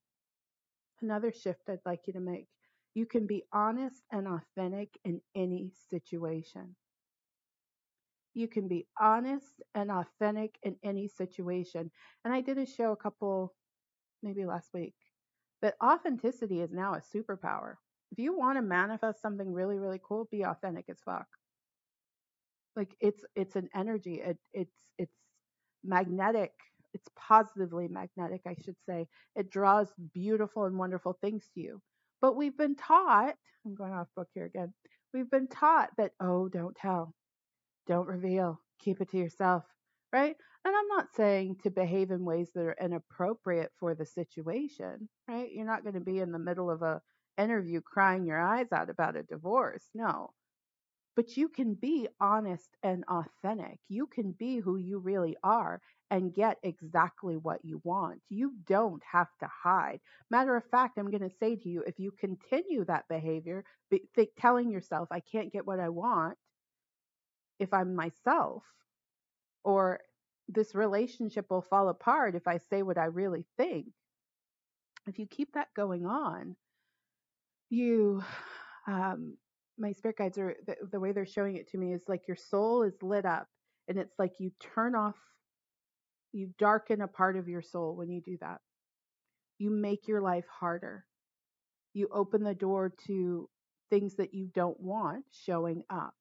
Another 1.01 1.31
shift 1.31 1.69
I'd 1.69 1.79
like 1.85 2.07
you 2.07 2.13
to 2.13 2.19
make 2.19 2.47
you 2.93 3.05
can 3.05 3.25
be 3.25 3.43
honest 3.53 4.03
and 4.11 4.27
authentic 4.27 4.97
in 5.05 5.21
any 5.33 5.71
situation. 5.89 6.75
You 8.33 8.47
can 8.47 8.67
be 8.67 8.87
honest 8.99 9.61
and 9.75 9.91
authentic 9.91 10.57
in 10.63 10.77
any 10.83 11.07
situation. 11.07 11.91
And 12.23 12.33
I 12.33 12.41
did 12.41 12.57
a 12.57 12.65
show 12.65 12.91
a 12.91 12.97
couple, 12.97 13.53
maybe 14.23 14.45
last 14.45 14.69
week, 14.73 14.95
that 15.61 15.75
authenticity 15.83 16.61
is 16.61 16.71
now 16.71 16.93
a 16.93 17.01
superpower. 17.15 17.75
If 18.11 18.19
you 18.19 18.37
want 18.37 18.57
to 18.57 18.61
manifest 18.61 19.21
something 19.21 19.51
really, 19.51 19.79
really 19.79 19.99
cool, 20.03 20.27
be 20.31 20.43
authentic 20.43 20.85
as 20.89 20.99
fuck. 21.03 21.27
Like 22.75 22.95
it's 22.99 23.23
it's 23.35 23.55
an 23.55 23.69
energy. 23.75 24.21
It, 24.21 24.37
it's 24.53 24.75
it's 24.97 25.15
magnetic. 25.83 26.51
It's 26.93 27.07
positively 27.15 27.87
magnetic 27.87 28.41
i 28.45 28.55
should 28.63 28.75
say. 28.87 29.07
It 29.35 29.49
draws 29.49 29.87
beautiful 30.13 30.65
and 30.65 30.77
wonderful 30.77 31.17
things 31.21 31.47
to 31.53 31.61
you. 31.61 31.81
But 32.21 32.35
we've 32.35 32.57
been 32.57 32.75
taught 32.75 33.35
i'm 33.65 33.75
going 33.75 33.93
off 33.93 34.07
book 34.15 34.27
here 34.33 34.45
again. 34.45 34.73
We've 35.13 35.29
been 35.29 35.47
taught 35.47 35.89
that, 35.97 36.11
oh, 36.19 36.47
don't 36.47 36.75
tell, 36.75 37.13
don't 37.91 38.07
reveal, 38.07 38.57
keep 38.79 39.01
it 39.01 39.09
to 39.11 39.17
yourself, 39.17 39.65
right? 40.13 40.33
And 40.63 40.73
I'm 40.73 40.87
not 40.87 41.13
saying 41.13 41.57
to 41.63 41.69
behave 41.69 42.11
in 42.11 42.23
ways 42.23 42.49
that 42.55 42.61
are 42.61 42.75
inappropriate 42.79 43.71
for 43.77 43.95
the 43.95 44.05
situation, 44.05 45.09
right? 45.27 45.51
You're 45.51 45.65
not 45.65 45.83
going 45.83 45.95
to 45.95 45.99
be 45.99 46.19
in 46.19 46.31
the 46.31 46.39
middle 46.39 46.71
of 46.71 46.83
a 46.83 47.01
interview 47.37 47.81
crying 47.81 48.25
your 48.25 48.39
eyes 48.39 48.71
out 48.71 48.89
about 48.89 49.17
a 49.17 49.23
divorce. 49.23 49.83
No. 49.93 50.29
But 51.17 51.35
you 51.35 51.49
can 51.49 51.73
be 51.73 52.07
honest 52.21 52.69
and 52.81 53.03
authentic. 53.09 53.79
You 53.89 54.07
can 54.07 54.31
be 54.31 54.59
who 54.59 54.77
you 54.77 54.99
really 54.99 55.35
are 55.43 55.81
and 56.09 56.33
get 56.33 56.59
exactly 56.63 57.35
what 57.35 57.59
you 57.65 57.81
want. 57.83 58.21
You 58.29 58.53
don't 58.65 59.03
have 59.11 59.27
to 59.41 59.49
hide. 59.63 59.99
Matter 60.29 60.55
of 60.55 60.63
fact, 60.71 60.97
I'm 60.97 61.11
going 61.11 61.29
to 61.29 61.35
say 61.41 61.57
to 61.57 61.67
you 61.67 61.83
if 61.85 61.99
you 61.99 62.11
continue 62.11 62.85
that 62.85 63.09
behavior, 63.09 63.65
be, 63.89 64.03
telling 64.39 64.71
yourself, 64.71 65.09
I 65.11 65.19
can't 65.19 65.51
get 65.51 65.67
what 65.67 65.81
I 65.81 65.89
want 65.89 66.37
if 67.61 67.73
I'm 67.73 67.95
myself, 67.95 68.63
or 69.63 69.99
this 70.49 70.73
relationship 70.75 71.45
will 71.49 71.61
fall 71.61 71.89
apart 71.89 72.35
if 72.35 72.47
I 72.47 72.57
say 72.57 72.81
what 72.81 72.97
I 72.97 73.05
really 73.05 73.45
think. 73.55 73.85
If 75.07 75.19
you 75.19 75.27
keep 75.27 75.53
that 75.53 75.67
going 75.75 76.05
on, 76.05 76.55
you, 77.69 78.23
um, 78.87 79.37
my 79.77 79.91
spirit 79.93 80.17
guides 80.17 80.37
are 80.37 80.55
the, 80.65 80.75
the 80.91 80.99
way 80.99 81.11
they're 81.11 81.25
showing 81.25 81.55
it 81.55 81.69
to 81.71 81.77
me 81.77 81.93
is 81.93 82.03
like 82.07 82.27
your 82.27 82.35
soul 82.35 82.83
is 82.83 83.01
lit 83.01 83.25
up 83.25 83.47
and 83.87 83.97
it's 83.97 84.17
like 84.17 84.33
you 84.39 84.51
turn 84.59 84.95
off, 84.95 85.15
you 86.33 86.49
darken 86.57 87.01
a 87.01 87.07
part 87.07 87.37
of 87.37 87.47
your 87.47 87.61
soul 87.61 87.95
when 87.95 88.09
you 88.09 88.21
do 88.21 88.37
that. 88.41 88.59
You 89.59 89.69
make 89.69 90.07
your 90.07 90.21
life 90.21 90.45
harder. 90.49 91.05
You 91.93 92.09
open 92.11 92.43
the 92.43 92.55
door 92.55 92.91
to 93.07 93.49
things 93.91 94.15
that 94.15 94.33
you 94.33 94.49
don't 94.53 94.79
want 94.79 95.25
showing 95.31 95.83
up. 95.89 96.15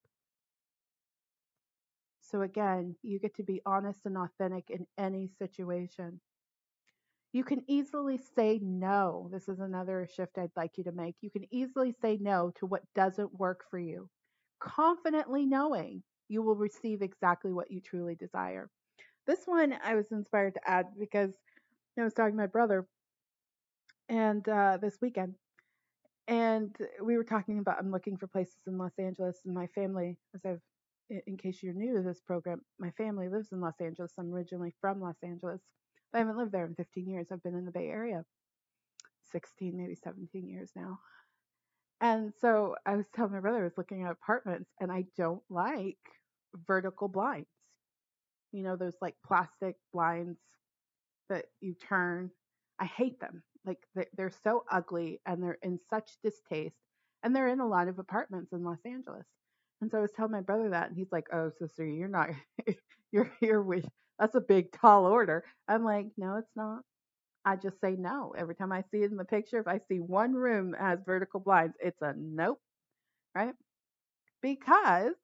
So 2.31 2.41
again, 2.41 2.95
you 3.03 3.19
get 3.19 3.35
to 3.35 3.43
be 3.43 3.61
honest 3.65 4.01
and 4.05 4.17
authentic 4.17 4.69
in 4.69 4.87
any 4.97 5.29
situation. 5.37 6.21
You 7.33 7.43
can 7.43 7.63
easily 7.67 8.17
say 8.17 8.59
no. 8.61 9.29
This 9.31 9.47
is 9.47 9.59
another 9.59 10.07
shift 10.13 10.37
I'd 10.37 10.51
like 10.55 10.77
you 10.77 10.83
to 10.85 10.91
make. 10.91 11.15
You 11.21 11.29
can 11.29 11.45
easily 11.53 11.93
say 12.01 12.17
no 12.19 12.51
to 12.57 12.65
what 12.65 12.83
doesn't 12.93 13.39
work 13.39 13.65
for 13.69 13.79
you, 13.79 14.09
confidently 14.59 15.45
knowing 15.45 16.03
you 16.27 16.41
will 16.41 16.55
receive 16.55 17.01
exactly 17.01 17.53
what 17.53 17.71
you 17.71 17.81
truly 17.81 18.15
desire. 18.15 18.69
This 19.27 19.41
one 19.45 19.75
I 19.83 19.95
was 19.95 20.11
inspired 20.11 20.55
to 20.55 20.69
add 20.69 20.87
because 20.99 21.31
I 21.99 22.03
was 22.03 22.13
talking 22.13 22.33
to 22.33 22.37
my 22.37 22.47
brother 22.47 22.87
and 24.09 24.47
uh, 24.49 24.77
this 24.81 24.97
weekend, 25.01 25.35
and 26.27 26.75
we 27.03 27.17
were 27.17 27.23
talking 27.23 27.59
about 27.59 27.77
I'm 27.79 27.91
looking 27.91 28.17
for 28.17 28.27
places 28.27 28.57
in 28.67 28.77
Los 28.77 28.93
Angeles, 28.99 29.39
and 29.45 29.53
my 29.53 29.67
family, 29.67 30.17
as 30.35 30.41
I've 30.45 30.61
in 31.27 31.37
case 31.37 31.61
you're 31.61 31.73
new 31.73 31.95
to 31.95 32.01
this 32.01 32.21
program, 32.21 32.61
my 32.79 32.91
family 32.91 33.27
lives 33.27 33.51
in 33.51 33.61
Los 33.61 33.79
Angeles. 33.81 34.13
I'm 34.17 34.33
originally 34.33 34.73
from 34.79 35.01
Los 35.01 35.17
Angeles. 35.23 35.61
but 36.11 36.17
I 36.17 36.21
haven't 36.21 36.37
lived 36.37 36.51
there 36.51 36.65
in 36.65 36.75
15 36.75 37.09
years. 37.09 37.27
I've 37.31 37.43
been 37.43 37.55
in 37.55 37.65
the 37.65 37.71
Bay 37.71 37.87
Area 37.87 38.23
16, 39.31 39.75
maybe 39.77 39.95
17 39.95 40.47
years 40.47 40.71
now. 40.75 40.99
And 41.99 42.33
so 42.39 42.75
I 42.85 42.95
was 42.95 43.05
telling 43.13 43.31
my 43.31 43.39
brother 43.39 43.59
I 43.59 43.63
was 43.63 43.77
looking 43.77 44.03
at 44.03 44.11
apartments 44.11 44.71
and 44.79 44.91
I 44.91 45.05
don't 45.17 45.43
like 45.49 45.99
vertical 46.67 47.07
blinds. 47.07 47.47
You 48.51 48.63
know, 48.63 48.75
those 48.75 48.95
like 49.01 49.15
plastic 49.25 49.75
blinds 49.93 50.39
that 51.29 51.45
you 51.61 51.75
turn. 51.75 52.31
I 52.79 52.85
hate 52.85 53.19
them. 53.19 53.43
Like 53.65 53.77
they're 54.17 54.31
so 54.43 54.63
ugly 54.71 55.21
and 55.25 55.41
they're 55.41 55.59
in 55.61 55.79
such 55.89 56.11
distaste. 56.23 56.75
And 57.23 57.35
they're 57.35 57.49
in 57.49 57.59
a 57.59 57.67
lot 57.67 57.87
of 57.87 57.99
apartments 57.99 58.51
in 58.51 58.63
Los 58.63 58.79
Angeles. 58.83 59.27
And 59.81 59.89
so 59.91 59.97
I 59.97 60.01
was 60.01 60.11
telling 60.11 60.31
my 60.31 60.41
brother 60.41 60.69
that, 60.69 60.89
and 60.89 60.97
he's 60.97 61.11
like, 61.11 61.27
"Oh, 61.33 61.49
sister, 61.49 61.85
you're 61.85 62.07
not, 62.07 62.29
you're 63.11 63.31
here 63.39 63.61
with 63.61 63.85
that's 64.19 64.35
a 64.35 64.41
big 64.41 64.71
tall 64.71 65.05
order." 65.05 65.43
I'm 65.67 65.83
like, 65.83 66.07
"No, 66.17 66.37
it's 66.37 66.55
not. 66.55 66.83
I 67.45 67.55
just 67.57 67.81
say 67.81 67.95
no 67.97 68.33
every 68.37 68.55
time 68.55 68.71
I 68.71 68.83
see 68.91 69.03
it 69.03 69.11
in 69.11 69.17
the 69.17 69.25
picture. 69.25 69.59
If 69.59 69.67
I 69.67 69.79
see 69.89 69.99
one 69.99 70.33
room 70.33 70.71
that 70.71 70.81
has 70.81 70.99
vertical 71.05 71.39
blinds, 71.41 71.75
it's 71.81 72.01
a 72.01 72.13
nope, 72.17 72.61
right? 73.35 73.55
Because 74.41 75.15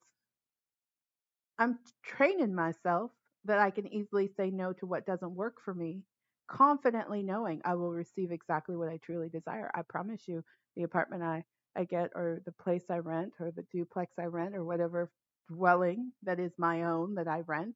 I'm 1.59 1.79
training 2.03 2.53
myself 2.55 3.11
that 3.45 3.59
I 3.59 3.71
can 3.71 3.87
easily 3.87 4.27
say 4.27 4.49
no 4.51 4.73
to 4.73 4.85
what 4.85 5.05
doesn't 5.05 5.35
work 5.35 5.61
for 5.61 5.73
me, 5.73 6.03
confidently 6.47 7.23
knowing 7.23 7.61
I 7.63 7.75
will 7.75 7.91
receive 7.91 8.31
exactly 8.31 8.75
what 8.75 8.89
I 8.89 8.97
truly 8.97 9.29
desire. 9.29 9.71
I 9.73 9.81
promise 9.83 10.27
you, 10.27 10.43
the 10.75 10.83
apartment 10.83 11.23
I 11.23 11.43
I 11.77 11.85
get 11.85 12.11
or 12.15 12.41
the 12.45 12.51
place 12.53 12.85
I 12.89 12.99
rent 12.99 13.35
or 13.39 13.51
the 13.51 13.63
duplex 13.71 14.15
I 14.19 14.25
rent 14.25 14.55
or 14.55 14.65
whatever 14.65 15.11
dwelling 15.49 16.13
that 16.23 16.39
is 16.39 16.53
my 16.59 16.83
own 16.83 17.15
that 17.15 17.27
I 17.29 17.41
rent, 17.41 17.75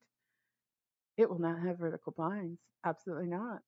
it 1.18 1.30
will 1.30 1.40
not 1.40 1.60
have 1.62 1.80
vertical 1.80 2.14
blinds. 2.14 2.62
Absolutely 2.86 3.28
not. 3.28 3.62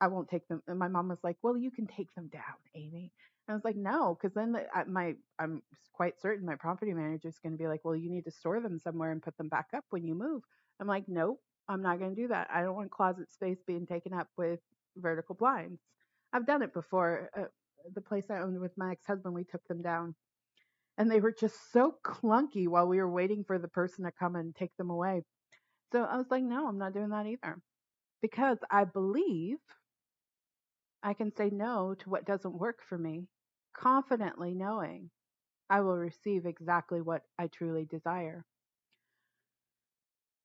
I 0.00 0.08
won't 0.08 0.28
take 0.28 0.48
them. 0.48 0.62
And 0.68 0.78
my 0.78 0.88
mom 0.88 1.08
was 1.08 1.24
like, 1.24 1.38
"Well, 1.42 1.56
you 1.56 1.70
can 1.70 1.86
take 1.86 2.12
them 2.14 2.28
down, 2.28 2.58
Amy." 2.74 3.12
And 3.48 3.54
I 3.54 3.56
was 3.56 3.64
like, 3.64 3.76
"No," 3.76 4.14
because 4.16 4.34
then 4.34 4.52
the, 4.52 4.66
I, 4.76 4.84
my 4.84 5.16
I'm 5.38 5.62
quite 5.92 6.20
certain 6.20 6.46
my 6.46 6.56
property 6.56 6.94
manager 6.94 7.28
is 7.28 7.38
going 7.40 7.52
to 7.52 7.58
be 7.58 7.68
like, 7.68 7.84
"Well, 7.84 7.96
you 7.96 8.10
need 8.10 8.24
to 8.26 8.32
store 8.32 8.60
them 8.60 8.78
somewhere 8.78 9.12
and 9.12 9.22
put 9.22 9.36
them 9.38 9.48
back 9.48 9.68
up 9.74 9.86
when 9.90 10.04
you 10.06 10.14
move." 10.14 10.44
I'm 10.80 10.88
like, 10.88 11.08
"Nope, 11.08 11.42
I'm 11.68 11.82
not 11.82 11.98
going 12.00 12.14
to 12.14 12.22
do 12.22 12.28
that. 12.28 12.50
I 12.52 12.62
don't 12.62 12.76
want 12.76 12.90
closet 12.92 13.30
space 13.32 13.62
being 13.66 13.86
taken 13.86 14.12
up 14.14 14.28
with 14.36 14.60
vertical 14.96 15.36
blinds." 15.36 15.82
I've 16.32 16.46
done 16.46 16.62
it 16.62 16.72
before. 16.74 17.30
Uh, 17.36 17.46
the 17.94 18.00
place 18.00 18.26
I 18.30 18.40
owned 18.40 18.60
with 18.60 18.76
my 18.76 18.92
ex-husband, 18.92 19.34
we 19.34 19.44
took 19.44 19.66
them 19.68 19.82
down. 19.82 20.14
And 20.98 21.10
they 21.10 21.20
were 21.20 21.32
just 21.32 21.72
so 21.72 21.94
clunky 22.04 22.68
while 22.68 22.86
we 22.86 22.98
were 22.98 23.10
waiting 23.10 23.44
for 23.44 23.58
the 23.58 23.68
person 23.68 24.04
to 24.04 24.12
come 24.12 24.36
and 24.36 24.54
take 24.54 24.76
them 24.76 24.90
away. 24.90 25.22
So 25.92 26.04
I 26.04 26.16
was 26.16 26.26
like, 26.30 26.42
no, 26.42 26.68
I'm 26.68 26.78
not 26.78 26.94
doing 26.94 27.10
that 27.10 27.26
either. 27.26 27.60
Because 28.20 28.58
I 28.70 28.84
believe 28.84 29.56
I 31.02 31.14
can 31.14 31.34
say 31.34 31.50
no 31.50 31.94
to 31.94 32.10
what 32.10 32.26
doesn't 32.26 32.58
work 32.58 32.80
for 32.88 32.96
me, 32.96 33.26
confidently 33.76 34.54
knowing 34.54 35.10
I 35.68 35.80
will 35.80 35.96
receive 35.96 36.46
exactly 36.46 37.00
what 37.00 37.22
I 37.38 37.48
truly 37.48 37.86
desire. 37.86 38.44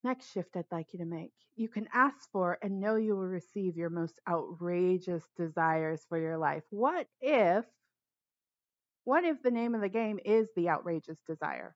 Next 0.08 0.32
shift 0.32 0.56
I'd 0.56 0.64
like 0.72 0.94
you 0.94 1.00
to 1.00 1.06
make. 1.06 1.34
You 1.58 1.68
can 1.68 1.90
ask 1.94 2.32
for 2.32 2.58
and 2.62 2.80
know 2.80 2.96
you 2.96 3.18
will 3.18 3.28
receive 3.28 3.76
your 3.76 3.90
most 3.90 4.22
outrageous 4.26 5.26
desires 5.36 6.06
for 6.08 6.18
your 6.18 6.38
life. 6.38 6.64
What 6.70 7.08
if 7.20 7.66
what 9.04 9.26
if 9.26 9.44
the 9.44 9.52
name 9.52 9.76
of 9.76 9.82
the 9.82 9.90
game 9.90 10.18
is 10.24 10.48
the 10.56 10.70
outrageous 10.70 11.18
desire? 11.28 11.76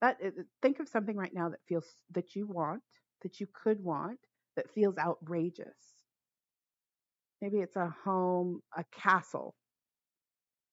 That 0.00 0.18
think 0.62 0.78
of 0.78 0.88
something 0.88 1.16
right 1.16 1.34
now 1.34 1.48
that 1.48 1.58
feels 1.66 1.92
that 2.12 2.36
you 2.36 2.46
want, 2.46 2.84
that 3.22 3.40
you 3.40 3.48
could 3.52 3.82
want, 3.82 4.20
that 4.54 4.70
feels 4.70 4.96
outrageous. 4.96 5.76
Maybe 7.42 7.58
it's 7.58 7.74
a 7.74 7.92
home, 8.04 8.62
a 8.76 8.84
castle 8.92 9.56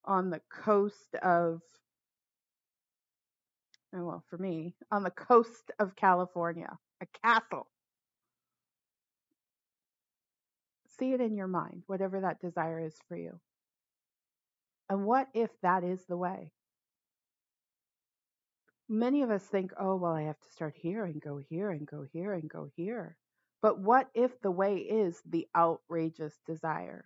on 0.04 0.30
the 0.30 0.42
coast 0.52 1.16
of 1.24 1.62
Oh, 3.96 4.04
well, 4.04 4.24
for 4.30 4.38
me, 4.38 4.76
on 4.92 5.04
the 5.04 5.12
coast 5.12 5.72
of 5.80 5.96
California, 5.96 6.78
a 7.02 7.06
castle. 7.24 7.68
See 11.00 11.14
it 11.14 11.22
in 11.22 11.36
your 11.36 11.48
mind, 11.48 11.84
whatever 11.88 12.22
that 12.22 12.42
desire 12.42 12.80
is 12.80 12.96
for 13.08 13.16
you. 13.16 13.40
And 14.90 15.06
what 15.06 15.28
if 15.34 15.50
that 15.62 15.84
is 15.84 16.04
the 16.06 16.18
way? 16.18 16.52
Many 18.90 19.22
of 19.24 19.32
us 19.32 19.44
think, 19.44 19.72
oh, 19.80 19.96
well, 19.96 20.14
I 20.14 20.24
have 20.24 20.40
to 20.40 20.52
start 20.52 20.76
here 20.76 21.06
and 21.06 21.22
go 21.22 21.38
here 21.38 21.72
and 21.72 21.88
go 21.88 22.06
here 22.12 22.34
and 22.34 22.50
go 22.50 22.68
here. 22.76 23.18
But 23.62 23.80
what 23.80 24.10
if 24.14 24.42
the 24.42 24.52
way 24.52 24.78
is 24.78 25.22
the 25.26 25.48
outrageous 25.56 26.36
desire? 26.46 27.06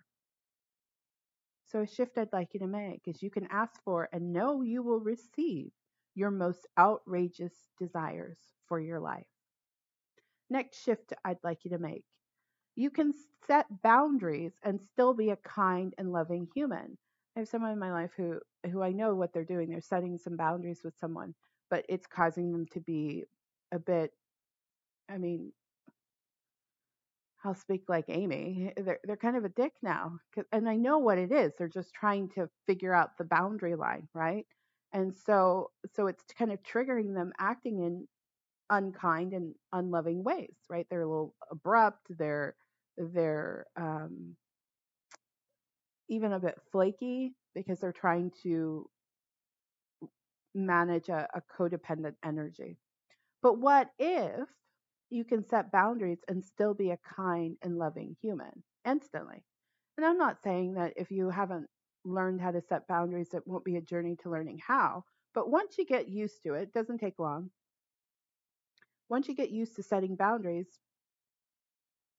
So, 1.66 1.82
a 1.82 1.86
shift 1.86 2.18
I'd 2.18 2.32
like 2.32 2.52
you 2.52 2.60
to 2.60 2.66
make 2.66 3.02
is 3.06 3.22
you 3.22 3.30
can 3.30 3.46
ask 3.50 3.80
for 3.84 4.08
and 4.12 4.32
know 4.32 4.62
you 4.62 4.82
will 4.82 5.00
receive 5.00 5.70
your 6.20 6.30
most 6.32 6.68
outrageous 6.78 7.54
desires 7.80 8.38
for 8.68 8.80
your 8.80 9.00
life. 9.00 9.26
Next 10.50 10.82
shift 10.82 11.14
I'd 11.24 11.42
like 11.42 11.64
you 11.64 11.70
to 11.70 11.78
make. 11.78 12.04
You 12.76 12.90
can 12.90 13.14
set 13.46 13.82
boundaries 13.82 14.58
and 14.62 14.80
still 14.82 15.14
be 15.14 15.30
a 15.30 15.36
kind 15.36 15.94
and 15.98 16.12
loving 16.12 16.48
human. 16.54 16.98
I 17.36 17.40
have 17.40 17.48
someone 17.48 17.72
in 17.72 17.78
my 17.78 17.92
life 17.92 18.12
who 18.16 18.40
who 18.70 18.82
I 18.82 18.92
know 18.92 19.14
what 19.14 19.32
they're 19.32 19.44
doing. 19.44 19.70
They're 19.70 19.80
setting 19.82 20.18
some 20.18 20.36
boundaries 20.36 20.82
with 20.84 20.96
someone, 20.98 21.34
but 21.70 21.86
it's 21.88 22.06
causing 22.06 22.52
them 22.52 22.66
to 22.68 22.80
be 22.80 23.26
a 23.72 23.78
bit 23.80 24.14
I 25.08 25.18
mean, 25.18 25.52
I'll 27.44 27.54
speak 27.54 27.88
like 27.88 28.04
Amy. 28.08 28.72
They're 28.76 29.00
they're 29.04 29.16
kind 29.16 29.36
of 29.36 29.44
a 29.44 29.48
dick 29.50 29.74
now, 29.82 30.20
and 30.52 30.68
I 30.68 30.76
know 30.76 30.98
what 30.98 31.18
it 31.18 31.32
is. 31.32 31.52
They're 31.56 31.68
just 31.68 31.92
trying 31.94 32.28
to 32.30 32.48
figure 32.66 32.94
out 32.94 33.18
the 33.18 33.24
boundary 33.24 33.74
line, 33.76 34.08
right? 34.14 34.46
And 34.92 35.16
so 35.16 35.70
so 35.94 36.06
it's 36.08 36.24
kind 36.36 36.52
of 36.52 36.62
triggering 36.62 37.14
them 37.14 37.32
acting 37.38 37.80
in 37.80 38.06
unkind 38.70 39.32
and 39.32 39.54
unloving 39.72 40.24
ways, 40.24 40.54
right? 40.68 40.86
They're 40.90 41.02
a 41.02 41.08
little 41.08 41.34
abrupt. 41.50 42.06
They're 42.18 42.54
they're 42.96 43.66
um, 43.76 44.36
even 46.08 46.32
a 46.32 46.40
bit 46.40 46.60
flaky 46.72 47.34
because 47.54 47.80
they're 47.80 47.92
trying 47.92 48.32
to 48.42 48.88
manage 50.54 51.08
a, 51.08 51.28
a 51.34 51.42
codependent 51.56 52.14
energy. 52.24 52.78
But 53.42 53.58
what 53.58 53.88
if 53.98 54.48
you 55.08 55.24
can 55.24 55.46
set 55.46 55.72
boundaries 55.72 56.20
and 56.28 56.44
still 56.44 56.74
be 56.74 56.90
a 56.90 56.98
kind 57.16 57.56
and 57.62 57.78
loving 57.78 58.16
human 58.20 58.62
instantly? 58.86 59.42
And 59.96 60.06
I'm 60.06 60.18
not 60.18 60.42
saying 60.42 60.74
that 60.74 60.94
if 60.96 61.10
you 61.10 61.30
haven't 61.30 61.68
learned 62.04 62.40
how 62.40 62.50
to 62.50 62.60
set 62.60 62.86
boundaries, 62.88 63.34
it 63.34 63.46
won't 63.46 63.64
be 63.64 63.76
a 63.76 63.80
journey 63.80 64.16
to 64.22 64.30
learning 64.30 64.60
how. 64.66 65.04
But 65.34 65.50
once 65.50 65.78
you 65.78 65.84
get 65.84 66.08
used 66.08 66.42
to 66.42 66.54
it, 66.54 66.62
it 66.62 66.72
doesn't 66.72 66.98
take 66.98 67.18
long. 67.18 67.50
Once 69.08 69.28
you 69.28 69.34
get 69.34 69.50
used 69.50 69.76
to 69.76 69.82
setting 69.82 70.16
boundaries, 70.16 70.78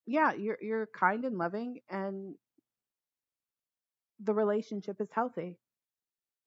yeah, 0.06 0.32
you're 0.32 0.58
you're 0.60 0.86
kind 0.86 1.24
and 1.24 1.38
loving 1.38 1.80
and 1.88 2.34
the 4.20 4.34
relationship 4.34 5.00
is 5.00 5.10
healthy, 5.12 5.58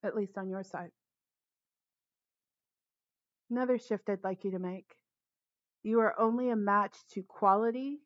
at 0.04 0.15
least 0.15 0.38
on 0.38 0.50
your 0.50 0.63
side. 0.63 0.91
Another 3.50 3.78
shift 3.78 4.10
I'd 4.10 4.24
like 4.24 4.43
you 4.43 4.52
to 4.52 4.60
make. 4.60 4.95
You 5.84 6.00
are 6.00 6.19
only 6.19 6.50
a 6.50 6.56
match 6.56 6.98
to 7.12 7.24
quality, 7.24 8.00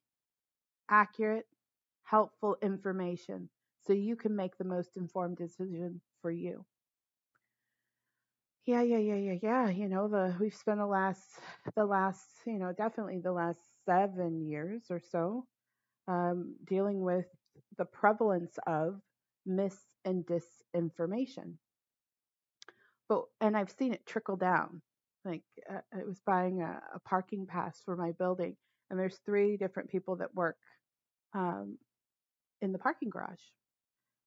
accurate, 0.89 1.45
helpful 2.03 2.57
information 2.61 3.49
so 3.85 3.93
you 3.93 4.15
can 4.15 4.35
make 4.35 4.57
the 4.57 4.63
most 4.63 4.97
informed 4.97 5.37
decision 5.37 6.01
for 6.21 6.31
you. 6.31 6.65
Yeah, 8.65 8.81
yeah, 8.83 8.97
yeah, 8.99 9.15
yeah, 9.15 9.37
yeah. 9.41 9.69
You 9.69 9.89
know, 9.89 10.07
the 10.07 10.35
we've 10.39 10.53
spent 10.55 10.79
the 10.79 10.85
last 10.85 11.39
the 11.75 11.85
last, 11.85 12.29
you 12.45 12.59
know, 12.59 12.71
definitely 12.73 13.19
the 13.19 13.31
last 13.31 13.59
7 13.85 14.45
years 14.47 14.83
or 14.89 14.99
so 14.99 15.47
um, 16.07 16.55
dealing 16.65 17.01
with 17.01 17.27
the 17.77 17.85
prevalence 17.85 18.57
of 18.67 19.01
mis 19.45 19.77
and 20.05 20.25
disinformation. 20.25 21.55
But 23.09 23.25
and 23.41 23.57
I've 23.57 23.71
seen 23.71 23.93
it 23.93 24.05
trickle 24.05 24.37
down. 24.37 24.81
Like 25.25 25.43
uh, 25.69 25.81
I 25.93 26.03
was 26.05 26.19
buying 26.25 26.61
a, 26.61 26.81
a 26.95 26.99
parking 26.99 27.45
pass 27.45 27.81
for 27.83 27.95
my 27.95 28.11
building, 28.13 28.55
and 28.89 28.99
there's 28.99 29.19
three 29.25 29.57
different 29.57 29.89
people 29.89 30.17
that 30.17 30.33
work 30.35 30.57
um, 31.33 31.77
in 32.61 32.71
the 32.71 32.79
parking 32.79 33.09
garage, 33.09 33.41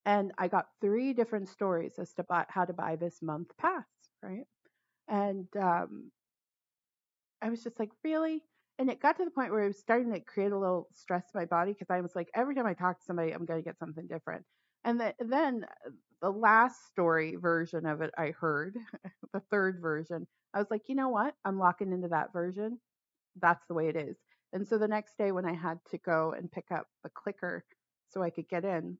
and 0.05 0.33
I 0.39 0.49
got 0.49 0.67
three 0.81 1.13
different 1.13 1.49
stories 1.49 1.99
as 1.99 2.13
to 2.15 2.25
buy, 2.25 2.45
how 2.49 2.65
to 2.65 2.73
buy 2.73 2.97
this 2.97 3.23
month 3.23 3.49
pass, 3.59 3.85
right? 4.23 4.47
And 5.09 5.47
um, 5.57 6.11
I 7.41 7.51
was 7.51 7.63
just 7.63 7.79
like, 7.79 7.91
really? 8.03 8.43
And 8.79 8.91
it 8.91 9.01
got 9.01 9.17
to 9.19 9.25
the 9.25 9.31
point 9.31 9.53
where 9.53 9.65
it 9.65 9.69
was 9.69 9.79
starting 9.79 10.13
to 10.13 10.21
create 10.21 10.53
a 10.53 10.59
little 10.59 10.89
stress 10.93 11.25
in 11.35 11.41
my 11.41 11.45
body 11.45 11.73
because 11.73 11.91
I 11.91 12.01
was 12.01 12.17
like, 12.17 12.29
every 12.35 12.55
time 12.55 12.67
I 12.67 12.75
talk 12.75 12.99
to 12.99 13.05
somebody, 13.05 13.33
I'm 13.33 13.45
going 13.45 13.63
to 13.63 13.65
get 13.65 13.79
something 13.79 14.07
different. 14.07 14.45
And 14.85 14.99
the, 14.99 15.15
then 15.21 15.65
uh, 15.87 15.91
the 16.21 16.31
last 16.31 16.87
story 16.87 17.37
version 17.37 17.87
of 17.87 18.01
it, 18.01 18.11
I 18.19 18.33
heard 18.39 18.77
the 19.33 19.43
third 19.51 19.79
version. 19.81 20.27
I 20.55 20.59
was 20.59 20.71
like, 20.71 20.83
you 20.89 20.95
know 20.95 21.11
what? 21.11 21.35
I'm 21.45 21.59
locking 21.59 21.93
into 21.93 22.09
that 22.09 22.33
version. 22.33 22.79
That's 23.41 23.65
the 23.69 23.75
way 23.75 23.89
it 23.89 23.97
is. 23.97 24.17
And 24.53 24.67
so 24.67 24.79
the 24.79 24.89
next 24.89 25.17
day 25.17 25.33
when 25.33 25.47
I 25.47 25.55
had 25.55 25.79
to 25.91 25.99
go 25.99 26.35
and 26.37 26.51
pick 26.51 26.67
up 26.73 26.87
the 27.03 27.11
clicker 27.11 27.65
so 28.09 28.23
I 28.23 28.31
could 28.31 28.49
get 28.49 28.65
in, 28.65 28.99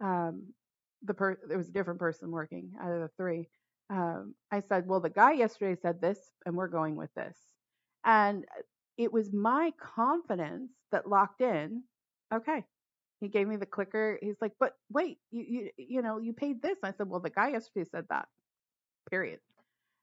um, 0.00 0.42
the 1.02 1.14
per- 1.14 1.38
there 1.46 1.58
was 1.58 1.68
a 1.68 1.72
different 1.72 2.00
person 2.00 2.30
working 2.30 2.72
out 2.80 2.92
of 2.92 3.00
the 3.00 3.10
three. 3.16 3.48
Um, 3.90 4.34
I 4.50 4.60
said, 4.60 4.86
well, 4.86 5.00
the 5.00 5.10
guy 5.10 5.32
yesterday 5.32 5.78
said 5.80 6.00
this, 6.00 6.18
and 6.44 6.54
we're 6.54 6.68
going 6.68 6.96
with 6.96 7.12
this. 7.14 7.36
And 8.04 8.44
it 8.96 9.12
was 9.12 9.32
my 9.32 9.72
confidence 9.78 10.72
that 10.92 11.08
locked 11.08 11.40
in. 11.40 11.82
Okay. 12.34 12.64
He 13.20 13.28
gave 13.28 13.48
me 13.48 13.56
the 13.56 13.66
clicker. 13.66 14.18
He's 14.22 14.40
like, 14.40 14.52
but 14.60 14.74
wait, 14.90 15.18
you, 15.30 15.44
you, 15.48 15.70
you 15.76 16.02
know, 16.02 16.18
you 16.18 16.32
paid 16.32 16.62
this. 16.62 16.78
I 16.82 16.92
said, 16.92 17.08
well, 17.08 17.20
the 17.20 17.30
guy 17.30 17.50
yesterday 17.50 17.88
said 17.90 18.06
that, 18.10 18.28
period. 19.10 19.40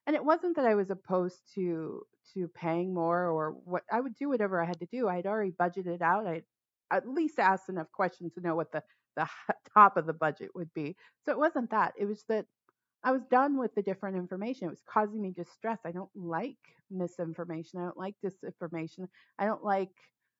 And 0.08 0.16
it 0.16 0.24
wasn't 0.24 0.56
that 0.58 0.66
I 0.66 0.76
was 0.76 0.90
opposed 0.90 1.40
to, 1.56 2.06
to 2.34 2.48
paying 2.50 2.94
more 2.94 3.28
or 3.28 3.52
what 3.66 3.84
I 3.92 4.02
would 4.02 4.16
do 4.16 4.30
whatever 4.30 4.62
I 4.62 4.66
had 4.66 4.80
to 4.80 4.86
do. 4.86 5.08
I 5.08 5.16
had 5.16 5.26
already 5.26 5.52
budgeted 5.52 6.02
out. 6.02 6.28
I 6.28 6.44
at 6.92 7.08
least 7.08 7.40
asked 7.40 7.70
enough 7.70 7.92
questions 7.92 8.34
to 8.34 8.42
know 8.42 8.56
what 8.56 8.72
the, 8.72 8.84
the 9.16 9.30
top 9.74 9.98
of 9.98 10.06
the 10.06 10.14
budget 10.14 10.52
would 10.56 10.74
be. 10.74 10.96
So 11.26 11.32
it 11.32 11.40
wasn't 11.40 11.72
that. 11.72 11.94
It 11.98 12.06
was 12.06 12.24
that 12.30 12.46
I 13.04 13.12
was 13.12 13.26
done 13.26 13.58
with 13.58 13.76
the 13.76 13.84
different 13.84 14.18
information. 14.18 14.68
It 14.68 14.72
was 14.72 14.84
causing 14.90 15.22
me 15.22 15.32
distress. 15.32 15.80
I 15.86 15.92
don't 15.92 16.10
like 16.16 16.58
misinformation. 16.90 17.80
I 17.80 17.84
don't 17.84 17.98
like 17.98 18.16
disinformation. 18.24 19.08
I 19.38 19.46
don't 19.46 19.64
like 19.64 19.92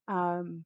um, 0.08 0.66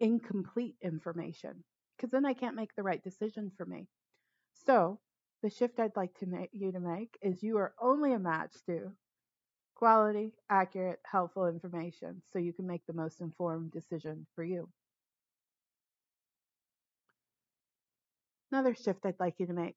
incomplete 0.00 0.76
information 0.82 1.64
because 1.96 2.10
then 2.10 2.24
I 2.24 2.32
can't 2.34 2.56
make 2.56 2.74
the 2.74 2.82
right 2.82 3.02
decision 3.02 3.50
for 3.56 3.66
me. 3.66 3.88
So 4.54 5.00
the 5.42 5.50
shift 5.50 5.80
I'd 5.80 5.96
like 5.96 6.14
to 6.20 6.26
make 6.26 6.50
you 6.52 6.72
to 6.72 6.80
make 6.80 7.18
is 7.22 7.42
you 7.42 7.58
are 7.58 7.74
only 7.80 8.12
a 8.12 8.18
match 8.18 8.54
to 8.66 8.92
quality, 9.74 10.34
accurate, 10.50 11.00
helpful 11.04 11.46
information 11.48 12.22
so 12.32 12.38
you 12.38 12.52
can 12.52 12.66
make 12.66 12.86
the 12.86 12.92
most 12.92 13.20
informed 13.20 13.72
decision 13.72 14.26
for 14.34 14.44
you. 14.44 14.68
Another 18.52 18.74
shift 18.74 19.06
I'd 19.06 19.20
like 19.20 19.34
you 19.38 19.46
to 19.46 19.52
make 19.52 19.76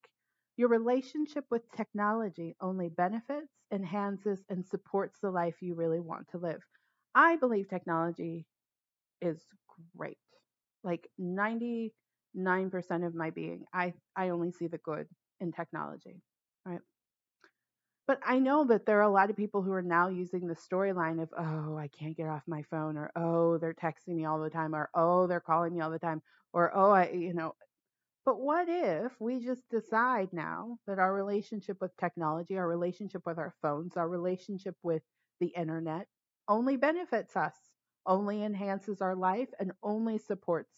your 0.58 0.70
relationship 0.70 1.46
with 1.50 1.64
technology 1.76 2.56
only 2.62 2.90
benefits, 2.90 3.52
enhances, 3.72 4.44
and 4.50 4.66
supports 4.66 5.20
the 5.20 5.32
life 5.32 5.56
you 5.62 5.74
really 5.76 6.00
want 6.00 6.28
to 6.30 6.38
live. 6.38 6.62
I 7.16 7.38
believe 7.38 7.70
technology 7.70 8.46
is 9.22 9.44
great. 9.96 10.18
Like 10.84 11.08
99% 11.20 11.92
of 13.06 13.16
my 13.16 13.30
being, 13.32 13.66
I, 13.74 13.94
I 14.16 14.30
only 14.30 14.52
see 14.52 14.68
the 14.68 14.78
good 14.80 15.08
in 15.40 15.52
technology, 15.52 16.22
right? 16.66 16.82
But 18.06 18.20
I 18.26 18.40
know 18.40 18.66
that 18.66 18.86
there 18.86 19.00
are 19.00 19.04
a 19.04 19.10
lot 19.10 19.30
of 19.30 19.38
people 19.38 19.62
who 19.62 19.72
are 19.72 19.82
now 19.82 20.10
using 20.10 20.48
the 20.48 20.56
storyline 20.56 21.22
of, 21.22 21.30
oh, 21.38 21.78
I 21.78 21.88
can't 21.88 22.18
get 22.18 22.28
off 22.28 22.42
my 22.48 22.64
phone, 22.70 22.98
or 22.98 23.12
oh, 23.16 23.58
they're 23.58 23.74
texting 23.74 24.16
me 24.16 24.26
all 24.26 24.42
the 24.42 24.50
time, 24.50 24.76
or 24.76 24.90
oh, 24.94 25.26
they're 25.26 25.40
calling 25.40 25.74
me 25.74 25.82
all 25.82 25.90
the 25.90 26.00
time, 26.00 26.22
or 26.52 26.76
oh, 26.76 26.92
I, 26.92 27.12
you 27.12 27.34
know, 27.34 27.56
but 28.26 28.40
what 28.40 28.68
if 28.70 29.20
we 29.20 29.40
just 29.40 29.68
decide 29.70 30.30
now 30.32 30.78
that 30.88 31.00
our 31.00 31.14
relationship 31.14 31.78
with 31.82 31.96
technology, 31.98 32.58
our 32.58 32.68
relationship 32.68 33.24
with 33.26 33.38
our 33.38 33.54
phones, 33.62 33.98
our 33.98 34.08
relationship 34.08 34.76
with 34.84 35.04
the 35.40 35.48
internet 35.48 36.08
only 36.48 36.78
benefits 36.78 37.36
us, 37.36 37.56
only 38.06 38.44
enhances 38.44 39.02
our 39.02 39.16
life, 39.16 39.50
and 39.60 39.72
only 39.84 40.18
supports 40.18 40.74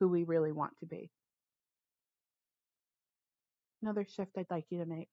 who 0.00 0.08
we 0.08 0.24
really 0.24 0.52
want 0.52 0.72
to 0.80 0.86
be? 0.86 1.10
Another 3.82 4.04
shift 4.04 4.38
I'd 4.38 4.50
like 4.50 4.66
you 4.70 4.78
to 4.78 4.86
make. 4.86 5.08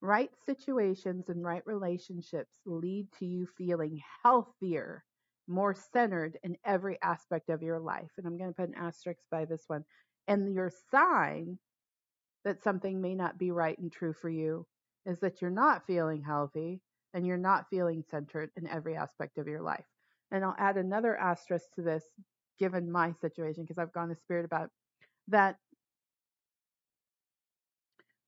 Right 0.00 0.30
situations 0.46 1.28
and 1.28 1.44
right 1.44 1.62
relationships 1.66 2.60
lead 2.64 3.12
to 3.18 3.26
you 3.26 3.46
feeling 3.46 4.00
healthier, 4.22 5.04
more 5.46 5.74
centered 5.74 6.38
in 6.42 6.56
every 6.64 7.00
aspect 7.02 7.50
of 7.50 7.62
your 7.62 7.78
life. 7.78 8.10
And 8.18 8.26
I'm 8.26 8.38
going 8.38 8.50
to 8.50 8.54
put 8.56 8.68
an 8.68 8.74
asterisk 8.74 9.20
by 9.30 9.44
this 9.44 9.64
one 9.68 9.84
and 10.28 10.54
your 10.54 10.70
sign 10.90 11.58
that 12.44 12.62
something 12.62 13.00
may 13.00 13.14
not 13.14 13.38
be 13.38 13.50
right 13.50 13.78
and 13.78 13.90
true 13.92 14.12
for 14.12 14.28
you 14.28 14.66
is 15.06 15.18
that 15.20 15.40
you're 15.40 15.50
not 15.50 15.86
feeling 15.86 16.22
healthy 16.22 16.80
and 17.14 17.26
you're 17.26 17.36
not 17.36 17.68
feeling 17.70 18.02
centered 18.10 18.50
in 18.56 18.66
every 18.66 18.96
aspect 18.96 19.38
of 19.38 19.46
your 19.46 19.60
life. 19.60 19.84
And 20.30 20.44
I'll 20.44 20.56
add 20.58 20.76
another 20.76 21.16
asterisk 21.16 21.66
to 21.74 21.82
this, 21.82 22.04
given 22.58 22.90
my 22.90 23.12
situation, 23.20 23.64
because 23.64 23.78
I've 23.78 23.92
gone 23.92 24.08
to 24.08 24.16
spirit 24.16 24.44
about 24.44 24.70
that 25.28 25.56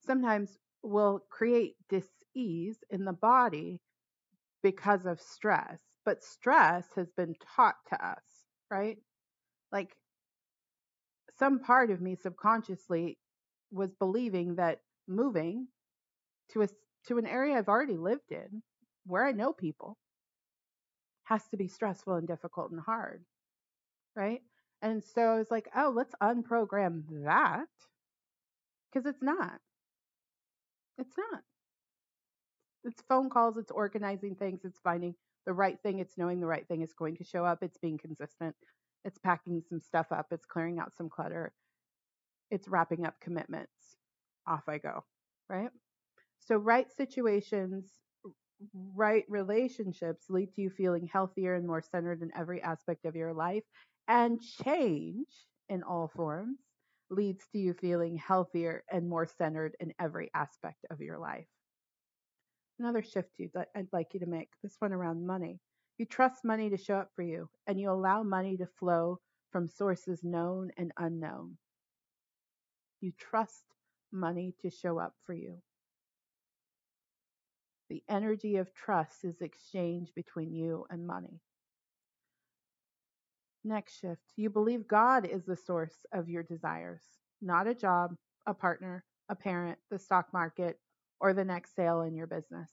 sometimes 0.07 0.59
will 0.83 1.25
create 1.31 1.77
dis-ease 1.89 2.79
in 2.91 3.05
the 3.05 3.13
body 3.13 3.81
because 4.63 5.07
of 5.07 5.21
stress. 5.21 5.79
But 6.05 6.23
stress 6.23 6.87
has 6.97 7.11
been 7.17 7.35
taught 7.57 7.77
to 7.89 8.07
us, 8.07 8.23
right? 8.71 8.99
Like 9.73 9.97
some 11.39 11.61
part 11.61 11.91
of 11.91 12.01
me 12.01 12.17
subconsciously 12.17 13.19
was 13.71 13.95
believing 13.95 14.57
that 14.57 14.81
moving 15.09 15.69
to 16.53 16.63
a 16.63 16.69
to 17.09 17.19
an 17.19 17.27
area 17.27 17.57
I've 17.57 17.69
already 17.69 17.97
lived 17.97 18.31
in, 18.31 18.63
where 19.07 19.27
I 19.27 19.33
know 19.33 19.53
people, 19.53 19.97
has 21.25 21.47
to 21.49 21.57
be 21.57 21.69
stressful 21.69 22.15
and 22.15 22.27
difficult 22.27 22.71
and 22.71 22.81
hard, 22.81 23.25
right? 24.17 24.41
And 24.83 25.03
so 25.03 25.23
I 25.23 25.39
was 25.39 25.51
like, 25.51 25.69
oh, 25.77 25.93
let's 25.95 26.15
unprogram 26.23 27.03
that 27.25 27.67
because 28.93 29.07
it's 29.07 29.23
not. 29.23 29.59
It's 30.99 31.17
not. 31.19 31.43
It's 32.85 33.03
phone 33.09 33.31
calls, 33.31 33.57
it's 33.57 33.71
organizing 33.71 34.37
things, 34.37 34.61
it's 34.65 34.79
finding 34.81 35.15
the 35.47 35.55
right 35.55 35.79
thing, 35.83 35.99
it's 35.99 36.19
knowing 36.19 36.41
the 36.41 36.47
right 36.47 36.67
thing 36.69 36.83
is 36.83 36.93
going 36.93 37.17
to 37.17 37.25
show 37.25 37.45
up, 37.45 37.63
it's 37.63 37.79
being 37.79 37.99
consistent, 37.99 38.55
it's 39.05 39.19
packing 39.19 39.63
some 39.69 39.81
stuff 39.81 40.07
up, 40.11 40.27
it's 40.31 40.47
clearing 40.47 40.79
out 40.79 40.93
some 40.97 41.09
clutter, 41.09 41.53
it's 42.51 42.69
wrapping 42.69 43.07
up 43.07 43.21
commitments. 43.21 43.97
Off 44.47 44.69
I 44.69 44.79
go, 44.79 45.05
right? 45.49 45.71
So, 46.41 46.57
right 46.57 46.87
situations, 46.97 47.87
right 48.95 49.25
relationships 49.29 50.27
lead 50.29 50.55
to 50.55 50.63
you 50.63 50.71
feeling 50.71 51.09
healthier 51.11 51.55
and 51.55 51.67
more 51.67 51.83
centered 51.83 52.23
in 52.23 52.31
every 52.37 52.63
aspect 52.63 53.05
of 53.07 53.17
your 53.17 53.33
life. 53.33 53.65
And 54.07 54.41
change 54.41 55.29
in 55.69 55.83
all 55.83 56.09
forms 56.15 56.59
leads 57.11 57.47
to 57.53 57.59
you 57.59 57.75
feeling 57.75 58.17
healthier 58.17 58.85
and 58.91 59.09
more 59.09 59.27
centered 59.27 59.77
in 59.81 59.93
every 59.99 60.31
aspect 60.35 60.85
of 60.91 61.01
your 61.01 61.19
life. 61.19 61.47
Another 62.79 63.03
shift 63.03 63.31
you'd 63.39 63.53
I'd 63.75 63.89
like 63.93 64.15
you 64.15 64.21
to 64.21 64.27
make, 64.27 64.51
this 64.63 64.77
one 64.81 64.93
around 64.93 65.27
money. 65.27 65.61
You 65.97 66.07
trust 66.07 66.45
money 66.45 66.71
to 66.71 66.77
show 66.77 66.97
up 66.97 67.11
for 67.15 67.23
you, 67.23 67.49
and 67.67 67.79
you 67.79 67.91
allow 67.91 68.23
money 68.25 68.57
to 68.57 68.67
flow 68.67 69.21
from 69.51 69.69
sources 69.69 70.25
known 70.25 70.73
and 70.77 70.93
unknown. 70.97 71.57
You 73.01 73.13
trust 73.17 73.65
money 74.11 74.55
to 74.63 74.71
show 74.71 74.99
up 74.99 75.15
for 75.25 75.35
you. 75.35 75.63
The 77.91 78.03
energy 78.09 78.57
of 78.57 78.75
trust 78.75 79.25
is 79.25 79.41
exchanged 79.41 80.15
between 80.17 80.53
you 80.53 80.85
and 80.91 81.07
money. 81.07 81.41
Next 83.63 83.99
shift, 84.01 84.33
you 84.37 84.51
believe 84.51 84.89
God 84.89 85.27
is 85.27 85.45
the 85.45 85.57
source 85.57 86.05
of 86.13 86.29
your 86.29 86.43
desires, 86.43 87.03
not 87.41 87.67
a 87.67 87.75
job, 87.75 88.17
a 88.47 88.55
partner, 88.55 89.05
a 89.29 89.35
parent, 89.35 89.79
the 89.91 89.99
stock 89.99 90.33
market, 90.33 90.79
or 91.21 91.33
the 91.33 91.45
next 91.45 91.77
sale 91.77 92.03
in 92.03 92.15
your 92.15 92.27
business. 92.27 92.71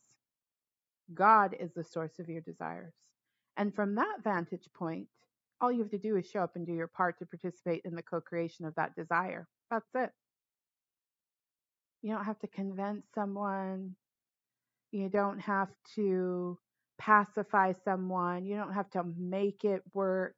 God 1.14 1.56
is 1.60 1.74
the 1.74 1.84
source 1.84 2.20
of 2.20 2.30
your 2.30 2.42
desires. 2.42 2.96
And 3.58 3.74
from 3.74 3.96
that 3.96 4.18
vantage 4.24 4.70
point, 4.74 5.08
all 5.60 5.72
you 5.72 5.80
have 5.82 5.92
to 5.92 5.98
do 5.98 6.16
is 6.18 6.30
show 6.30 6.42
up 6.42 6.56
and 6.56 6.66
do 6.66 6.74
your 6.74 6.88
part 6.88 7.20
to 7.20 7.26
participate 7.26 7.82
in 7.86 7.96
the 7.96 8.02
co 8.02 8.20
creation 8.20 8.66
of 8.66 8.76
that 8.76 8.96
desire. 8.96 9.48
That's 9.70 9.90
it. 9.96 10.12
You 12.02 12.14
don't 12.14 12.26
have 12.26 12.40
to 12.40 12.48
convince 12.48 13.06
someone. 13.14 13.96
You 14.92 15.08
don't 15.10 15.40
have 15.40 15.70
to 15.96 16.58
pacify 16.98 17.74
someone. 17.86 18.46
You 18.46 18.56
don't 18.56 18.74
have 18.74 18.90
to 18.92 19.04
make 19.18 19.64
it 19.64 19.84
work. 19.94 20.36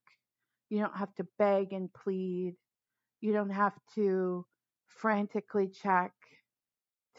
You 0.69 0.79
don't 0.79 0.97
have 0.97 1.13
to 1.15 1.27
beg 1.39 1.71
and 1.71 1.91
plead. 1.93 2.55
You 3.21 3.31
don't 3.31 3.49
have 3.51 3.73
to 3.95 4.45
frantically 4.87 5.69
check 5.69 6.11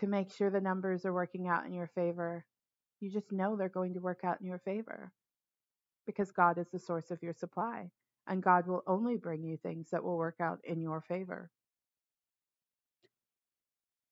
to 0.01 0.07
make 0.07 0.31
sure 0.31 0.51
the 0.51 0.61
numbers 0.61 1.07
are 1.07 1.13
working 1.13 1.49
out 1.49 1.65
in 1.65 1.73
your 1.73 1.91
favor. 1.95 2.45
You 3.01 3.11
just 3.11 3.33
know 3.33 3.57
they're 3.57 3.69
going 3.69 3.95
to 3.95 4.01
work 4.01 4.21
out 4.25 4.41
in 4.41 4.47
your 4.47 4.59
favor 4.59 5.13
because 6.07 6.31
God 6.31 6.59
is 6.59 6.69
the 6.73 6.79
source 6.79 7.11
of 7.11 7.23
your 7.23 7.35
supply. 7.35 7.91
And 8.27 8.43
God 8.43 8.67
will 8.67 8.83
only 8.87 9.17
bring 9.17 9.45
you 9.45 9.57
things 9.57 9.89
that 9.91 10.03
will 10.03 10.17
work 10.17 10.37
out 10.41 10.59
in 10.65 10.81
your 10.81 11.03
favor. 11.03 11.51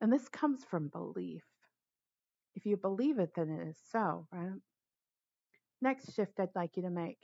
And 0.01 0.13
this 0.13 0.29
comes 0.29 0.65
from 0.65 0.89
belief. 0.89 1.45
If 2.55 2.67
you 2.67 2.77
believe 2.77 3.19
it, 3.19 3.31
then 3.35 3.49
it 3.49 3.69
is 3.69 3.79
so, 3.91 4.27
right? 4.33 4.61
Next 5.81 6.15
shift 6.15 6.39
I'd 6.39 6.49
like 6.55 6.77
you 6.77 6.83
to 6.83 6.91
make. 6.91 7.19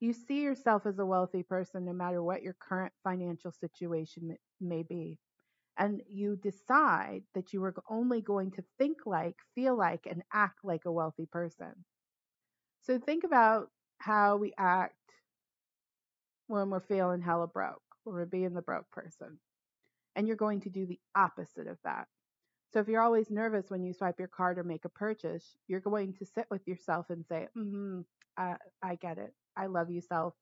You 0.00 0.12
see 0.12 0.42
yourself 0.42 0.84
as 0.84 0.98
a 0.98 1.06
wealthy 1.06 1.42
person 1.42 1.84
no 1.84 1.92
matter 1.92 2.22
what 2.22 2.42
your 2.42 2.56
current 2.60 2.92
financial 3.02 3.52
situation 3.52 4.36
may 4.60 4.82
be. 4.82 5.18
And 5.78 6.02
you 6.08 6.36
decide 6.36 7.22
that 7.34 7.52
you 7.52 7.64
are 7.64 7.74
only 7.88 8.20
going 8.20 8.50
to 8.52 8.64
think 8.78 8.98
like, 9.06 9.36
feel 9.54 9.76
like, 9.76 10.06
and 10.08 10.22
act 10.32 10.60
like 10.62 10.84
a 10.84 10.92
wealthy 10.92 11.26
person. 11.26 11.72
So 12.82 12.98
think 12.98 13.24
about 13.24 13.70
how 13.98 14.36
we 14.36 14.52
act 14.58 14.94
when 16.46 16.70
we're 16.70 16.80
feeling 16.80 17.20
hella 17.20 17.46
broke, 17.46 17.82
when 18.04 18.16
we're 18.16 18.26
being 18.26 18.54
the 18.54 18.62
broke 18.62 18.90
person. 18.90 19.38
And 20.16 20.26
you're 20.28 20.36
going 20.36 20.60
to 20.62 20.70
do 20.70 20.86
the 20.86 21.00
opposite 21.14 21.66
of 21.66 21.78
that. 21.84 22.06
So 22.72 22.80
if 22.80 22.88
you're 22.88 23.02
always 23.02 23.30
nervous 23.30 23.70
when 23.70 23.84
you 23.84 23.92
swipe 23.92 24.18
your 24.18 24.28
card 24.28 24.58
or 24.58 24.64
make 24.64 24.84
a 24.84 24.88
purchase, 24.88 25.56
you're 25.68 25.80
going 25.80 26.12
to 26.14 26.26
sit 26.26 26.46
with 26.50 26.66
yourself 26.66 27.06
and 27.10 27.24
say, 27.26 27.48
mm-hmm, 27.56 28.00
I, 28.36 28.56
I 28.82 28.96
get 28.96 29.18
it. 29.18 29.32
I 29.56 29.66
love 29.66 29.90
you, 29.90 30.00
self. 30.00 30.34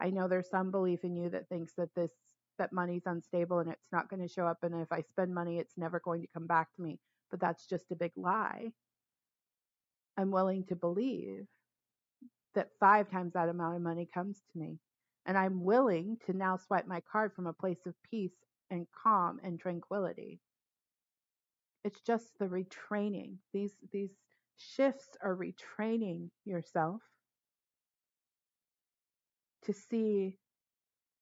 I 0.00 0.10
know 0.10 0.28
there's 0.28 0.50
some 0.50 0.70
belief 0.70 1.04
in 1.04 1.16
you 1.16 1.30
that 1.30 1.48
thinks 1.48 1.72
that 1.74 1.94
this 1.94 2.12
that 2.58 2.72
money's 2.72 3.06
unstable 3.06 3.60
and 3.60 3.70
it's 3.70 3.92
not 3.92 4.08
going 4.10 4.20
to 4.20 4.28
show 4.32 4.44
up 4.44 4.58
and 4.64 4.74
if 4.74 4.90
I 4.90 5.02
spend 5.02 5.32
money 5.32 5.58
it's 5.58 5.78
never 5.78 6.00
going 6.00 6.22
to 6.22 6.28
come 6.34 6.46
back 6.46 6.74
to 6.74 6.82
me. 6.82 6.98
But 7.30 7.40
that's 7.40 7.66
just 7.66 7.90
a 7.92 7.96
big 7.96 8.12
lie. 8.16 8.72
I'm 10.16 10.30
willing 10.32 10.64
to 10.64 10.76
believe 10.76 11.46
that 12.58 12.70
five 12.80 13.08
times 13.08 13.34
that 13.34 13.48
amount 13.48 13.76
of 13.76 13.82
money 13.82 14.08
comes 14.12 14.42
to 14.52 14.58
me. 14.58 14.80
And 15.26 15.38
I'm 15.38 15.62
willing 15.62 16.16
to 16.26 16.32
now 16.36 16.56
swipe 16.56 16.88
my 16.88 17.00
card 17.00 17.32
from 17.32 17.46
a 17.46 17.52
place 17.52 17.86
of 17.86 17.94
peace 18.10 18.34
and 18.68 18.84
calm 19.00 19.38
and 19.44 19.60
tranquility. 19.60 20.40
It's 21.84 22.00
just 22.00 22.36
the 22.40 22.46
retraining. 22.46 23.36
These 23.52 23.76
these 23.92 24.10
shifts 24.56 25.06
are 25.22 25.36
retraining 25.36 26.30
yourself 26.44 27.00
to 29.66 29.72
see 29.72 30.36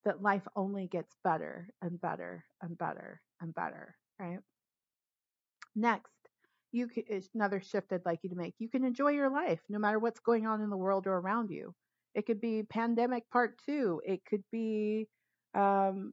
that 0.07 0.23
life 0.23 0.47
only 0.57 0.87
gets 0.87 1.15
better 1.23 1.69
and 1.83 2.01
better 2.01 2.47
and 2.63 2.79
better 2.79 3.21
and 3.43 3.55
better, 3.55 3.95
right? 4.19 4.39
Next, 5.75 6.16
you 6.77 6.89
can, 6.89 7.05
another 7.35 7.61
shift 7.61 7.93
I'd 7.93 8.05
like 8.05 8.21
you 8.23 8.31
to 8.31 8.37
make. 8.37 8.55
You 8.59 8.69
can 8.69 8.85
enjoy 8.85 9.09
your 9.11 9.31
life 9.31 9.61
no 9.69 9.79
matter 9.79 9.99
what's 9.99 10.21
going 10.21 10.47
on 10.47 10.61
in 10.61 10.69
the 10.69 10.77
world 10.77 11.07
or 11.07 11.15
around 11.15 11.51
you. 11.51 11.75
It 12.15 12.27
could 12.27 12.41
be 12.41 12.63
pandemic 12.63 13.29
part 13.31 13.59
two. 13.65 14.03
It 14.05 14.21
could 14.29 14.45
be 14.53 15.09
um, 15.55 16.13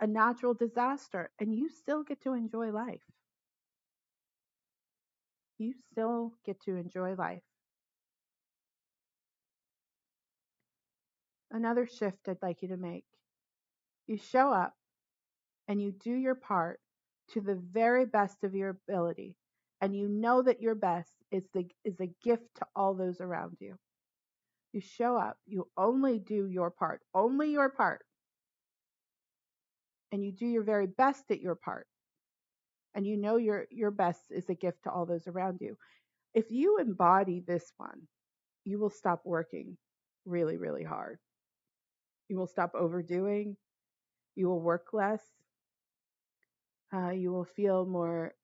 a 0.00 0.06
natural 0.06 0.54
disaster, 0.54 1.30
and 1.38 1.54
you 1.54 1.68
still 1.68 2.02
get 2.02 2.22
to 2.22 2.32
enjoy 2.32 2.70
life. 2.70 3.02
You 5.58 5.74
still 5.92 6.32
get 6.46 6.60
to 6.62 6.76
enjoy 6.76 7.14
life. 7.14 7.42
Another 11.50 11.86
shift 11.86 12.28
I'd 12.28 12.36
like 12.42 12.62
you 12.62 12.68
to 12.68 12.76
make. 12.76 13.04
You 14.06 14.16
show 14.16 14.52
up 14.52 14.74
and 15.66 15.82
you 15.82 15.92
do 15.92 16.12
your 16.12 16.34
part 16.34 16.80
to 17.32 17.40
the 17.40 17.56
very 17.56 18.06
best 18.06 18.44
of 18.44 18.54
your 18.54 18.70
ability 18.88 19.36
and 19.80 19.96
you 19.96 20.08
know 20.08 20.42
that 20.42 20.60
your 20.62 20.74
best 20.74 21.12
is 21.30 21.48
the 21.54 21.68
is 21.84 22.00
a 22.00 22.06
gift 22.22 22.54
to 22.56 22.66
all 22.76 22.94
those 22.94 23.20
around 23.20 23.56
you. 23.60 23.76
You 24.72 24.80
show 24.80 25.16
up, 25.16 25.38
you 25.46 25.68
only 25.76 26.18
do 26.18 26.46
your 26.46 26.70
part, 26.70 27.02
only 27.14 27.50
your 27.52 27.68
part. 27.70 28.04
And 30.12 30.22
you 30.22 30.32
do 30.32 30.46
your 30.46 30.62
very 30.64 30.86
best 30.86 31.30
at 31.30 31.40
your 31.40 31.54
part. 31.54 31.86
And 32.94 33.06
you 33.06 33.16
know 33.16 33.36
your 33.36 33.66
your 33.70 33.90
best 33.90 34.30
is 34.30 34.48
a 34.50 34.54
gift 34.54 34.82
to 34.84 34.90
all 34.90 35.06
those 35.06 35.26
around 35.26 35.60
you. 35.60 35.78
If 36.34 36.50
you 36.50 36.78
embody 36.78 37.40
this 37.40 37.72
one, 37.76 38.08
you 38.64 38.78
will 38.78 38.90
stop 38.90 39.24
working 39.24 39.78
really 40.24 40.56
really 40.56 40.84
hard. 40.84 41.18
You 42.28 42.36
will 42.38 42.46
stop 42.46 42.74
overdoing. 42.74 43.56
You 44.36 44.48
will 44.48 44.60
work 44.60 44.92
less. 44.92 45.24
Uh, 46.92 47.10
you 47.10 47.30
will 47.32 47.44
feel 47.44 47.84
more 47.84 48.34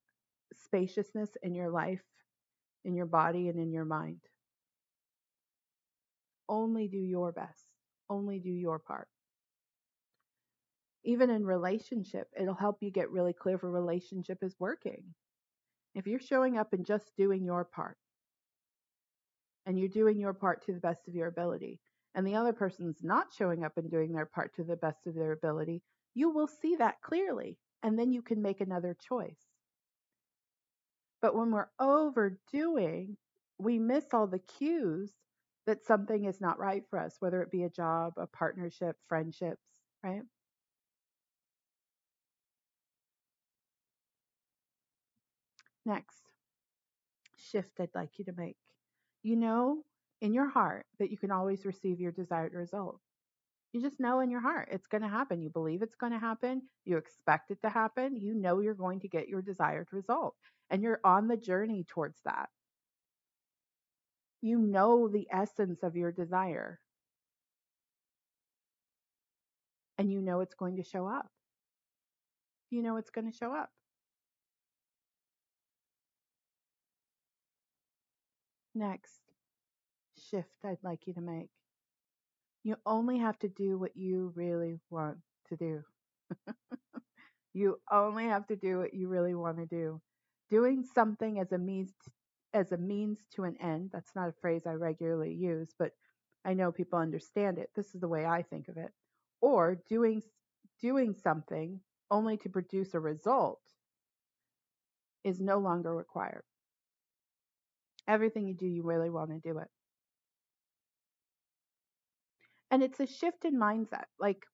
spaciousness 0.53 1.29
in 1.43 1.53
your 1.53 1.69
life, 1.69 2.03
in 2.83 2.95
your 2.95 3.05
body, 3.05 3.49
and 3.49 3.59
in 3.59 3.71
your 3.71 3.85
mind. 3.85 4.19
Only 6.47 6.87
do 6.87 6.97
your 6.97 7.31
best. 7.31 7.65
Only 8.09 8.39
do 8.39 8.51
your 8.51 8.79
part. 8.79 9.07
Even 11.03 11.29
in 11.29 11.45
relationship, 11.45 12.27
it'll 12.39 12.55
help 12.55 12.77
you 12.81 12.91
get 12.91 13.11
really 13.11 13.33
clear 13.33 13.55
if 13.55 13.63
a 13.63 13.67
relationship 13.67 14.39
is 14.41 14.55
working. 14.59 15.03
If 15.93 16.07
you're 16.07 16.19
showing 16.19 16.57
up 16.57 16.73
and 16.73 16.85
just 16.85 17.15
doing 17.15 17.43
your 17.43 17.63
part, 17.63 17.97
and 19.65 19.79
you're 19.79 19.87
doing 19.87 20.19
your 20.19 20.33
part 20.33 20.65
to 20.65 20.73
the 20.73 20.79
best 20.79 21.07
of 21.07 21.15
your 21.15 21.27
ability, 21.27 21.79
and 22.13 22.25
the 22.25 22.35
other 22.35 22.53
person's 22.53 23.03
not 23.03 23.27
showing 23.35 23.63
up 23.63 23.77
and 23.77 23.89
doing 23.89 24.13
their 24.13 24.25
part 24.25 24.55
to 24.55 24.63
the 24.63 24.75
best 24.75 25.07
of 25.07 25.15
their 25.15 25.31
ability, 25.31 25.81
you 26.13 26.29
will 26.29 26.47
see 26.47 26.75
that 26.75 27.01
clearly, 27.01 27.57
and 27.83 27.97
then 27.97 28.11
you 28.11 28.21
can 28.21 28.41
make 28.41 28.61
another 28.61 28.95
choice. 29.07 29.54
But 31.25 31.33
when 31.33 31.49
we're 31.49 31.69
overdoing, 31.79 33.17
we 33.57 33.79
miss 33.79 34.05
all 34.13 34.27
the 34.27 34.37
cues 34.37 35.11
that 35.65 35.83
something 35.83 36.25
is 36.25 36.39
not 36.39 36.59
right 36.59 36.83
for 36.87 36.99
us, 36.99 37.15
whether 37.19 37.41
it 37.41 37.49
be 37.49 37.63
a 37.63 37.69
job, 37.71 38.13
a 38.17 38.27
partnership, 38.27 38.95
friendships, 39.09 39.65
right? 40.03 40.21
Next, 45.83 46.21
shift 47.37 47.79
I'd 47.79 47.89
like 47.95 48.19
you 48.19 48.25
to 48.25 48.33
make. 48.33 48.57
You 49.23 49.35
know 49.35 49.83
in 50.21 50.31
your 50.31 50.47
heart 50.47 50.85
that 50.99 51.09
you 51.09 51.17
can 51.17 51.31
always 51.31 51.65
receive 51.65 51.99
your 51.99 52.11
desired 52.11 52.53
result. 52.53 52.99
You 53.75 53.81
just 53.81 53.99
know 53.99 54.21
in 54.21 54.31
your 54.31 54.39
heart 54.39 54.69
it's 54.71 54.87
going 54.87 55.01
to 55.01 55.09
happen. 55.09 55.41
You 55.41 55.49
believe 55.49 55.81
it's 55.81 55.97
going 55.97 56.13
to 56.13 56.17
happen. 56.17 56.61
You 56.85 56.95
expect 56.95 57.51
it 57.51 57.61
to 57.63 57.69
happen. 57.69 58.15
You 58.15 58.33
know 58.33 58.61
you're 58.61 58.73
going 58.73 59.01
to 59.01 59.09
get 59.09 59.27
your 59.27 59.41
desired 59.41 59.89
result. 59.91 60.33
And 60.69 60.81
you're 60.81 61.01
on 61.03 61.27
the 61.27 61.35
journey 61.35 61.83
towards 61.85 62.21
that. 62.23 62.47
You 64.41 64.59
know 64.59 65.09
the 65.09 65.27
essence 65.29 65.83
of 65.83 65.97
your 65.97 66.13
desire. 66.13 66.79
And 69.97 70.09
you 70.09 70.21
know 70.21 70.39
it's 70.39 70.55
going 70.55 70.77
to 70.77 70.83
show 70.83 71.05
up. 71.05 71.27
You 72.69 72.81
know 72.81 72.95
it's 72.95 73.09
going 73.09 73.29
to 73.29 73.37
show 73.37 73.53
up. 73.53 73.71
Next 78.73 79.19
shift 80.31 80.63
I'd 80.63 80.77
like 80.81 81.07
you 81.07 81.13
to 81.15 81.21
make. 81.21 81.49
You 82.65 82.77
only 82.87 83.19
have 83.19 83.37
to 83.39 83.47
do 83.47 83.77
what 83.77 83.95
you 83.95 84.33
really 84.33 84.79
want 84.89 85.19
to 85.49 85.55
do. 85.55 85.83
you 87.53 87.79
only 87.91 88.23
have 88.25 88.47
to 88.47 88.55
do 88.55 88.79
what 88.79 88.91
you 88.91 89.07
really 89.07 89.35
want 89.35 89.57
to 89.57 89.67
do. 89.67 90.01
Doing 90.49 90.83
something 90.83 91.39
as 91.39 91.51
a 91.51 91.59
means 91.59 91.93
as 92.55 92.71
a 92.71 92.77
means 92.77 93.19
to 93.35 93.43
an 93.43 93.55
end. 93.61 93.91
That's 93.93 94.15
not 94.15 94.29
a 94.29 94.41
phrase 94.41 94.63
I 94.65 94.71
regularly 94.71 95.31
use, 95.31 95.75
but 95.77 95.91
I 96.43 96.55
know 96.55 96.71
people 96.71 96.97
understand 96.97 97.59
it. 97.59 97.69
This 97.75 97.93
is 97.93 98.01
the 98.01 98.07
way 98.07 98.25
I 98.25 98.41
think 98.41 98.67
of 98.67 98.77
it. 98.77 98.89
Or 99.41 99.79
doing 99.87 100.23
doing 100.81 101.13
something 101.13 101.81
only 102.09 102.35
to 102.37 102.49
produce 102.49 102.95
a 102.95 102.99
result 102.99 103.59
is 105.23 105.39
no 105.39 105.59
longer 105.59 105.95
required. 105.95 106.43
Everything 108.07 108.47
you 108.47 108.55
do, 108.55 108.65
you 108.65 108.81
really 108.81 109.11
want 109.11 109.29
to 109.29 109.39
do 109.39 109.59
it. 109.59 109.67
And 112.71 112.83
it's 112.83 112.99
a 112.99 113.07
shift 113.07 113.45
in 113.45 113.59
mindset. 113.59 114.05
Like, 114.19 114.45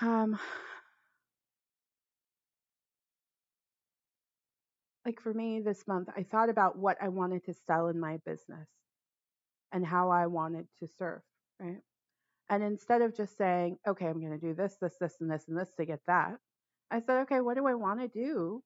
um, 0.00 0.38
like 5.04 5.20
for 5.20 5.34
me 5.34 5.60
this 5.60 5.86
month, 5.86 6.08
I 6.16 6.22
thought 6.22 6.48
about 6.48 6.78
what 6.78 6.96
I 7.02 7.08
wanted 7.08 7.44
to 7.46 7.54
sell 7.66 7.88
in 7.88 7.98
my 7.98 8.18
business 8.24 8.68
and 9.72 9.84
how 9.84 10.10
I 10.10 10.26
wanted 10.26 10.66
to 10.80 10.88
serve, 10.98 11.20
right? 11.58 11.80
And 12.48 12.62
instead 12.62 13.02
of 13.02 13.16
just 13.16 13.36
saying, 13.36 13.78
okay, 13.86 14.06
I'm 14.06 14.20
going 14.20 14.38
to 14.38 14.46
do 14.46 14.54
this, 14.54 14.76
this, 14.80 14.94
this, 15.00 15.14
and 15.20 15.30
this, 15.30 15.44
and 15.48 15.56
this 15.58 15.70
to 15.78 15.84
get 15.84 16.00
that, 16.06 16.36
I 16.90 17.00
said, 17.00 17.22
okay, 17.22 17.40
what 17.40 17.56
do 17.56 17.66
I 17.66 17.74
want 17.74 18.00
to 18.00 18.08
do 18.08 18.62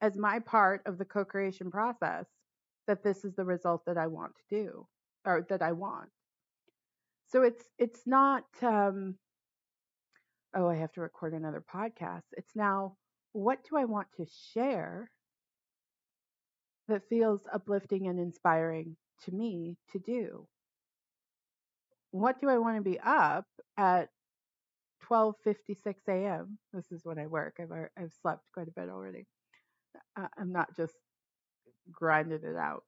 as 0.00 0.16
my 0.16 0.40
part 0.40 0.82
of 0.86 0.98
the 0.98 1.04
co 1.04 1.24
creation 1.24 1.70
process 1.70 2.26
that 2.88 3.04
this 3.04 3.24
is 3.24 3.34
the 3.36 3.44
result 3.44 3.84
that 3.86 3.96
I 3.96 4.08
want 4.08 4.32
to 4.36 4.56
do 4.64 4.86
or 5.24 5.46
that 5.48 5.62
I 5.62 5.72
want? 5.72 6.08
So 7.28 7.42
it's 7.42 7.64
it's 7.78 8.06
not 8.06 8.44
um, 8.62 9.16
oh 10.56 10.68
I 10.68 10.76
have 10.76 10.92
to 10.92 11.00
record 11.00 11.34
another 11.34 11.62
podcast. 11.74 12.24
It's 12.36 12.56
now 12.56 12.96
what 13.32 13.58
do 13.68 13.76
I 13.76 13.84
want 13.84 14.08
to 14.16 14.26
share 14.54 15.10
that 16.88 17.08
feels 17.10 17.40
uplifting 17.52 18.08
and 18.08 18.18
inspiring 18.18 18.96
to 19.24 19.32
me 19.32 19.76
to 19.92 19.98
do? 19.98 20.46
What 22.10 22.40
do 22.40 22.48
I 22.48 22.56
want 22.56 22.76
to 22.76 22.82
be 22.82 22.98
up 22.98 23.44
at 23.76 24.08
12:56 25.10 25.94
a.m. 26.08 26.58
This 26.72 26.90
is 26.90 27.04
when 27.04 27.18
I 27.18 27.26
work. 27.26 27.56
I've 27.60 27.72
I've 27.96 28.12
slept 28.22 28.42
quite 28.54 28.68
a 28.68 28.80
bit 28.80 28.88
already. 28.88 29.26
I'm 30.16 30.52
not 30.52 30.74
just 30.76 30.94
grinding 31.90 32.40
it 32.42 32.56
out. 32.56 32.84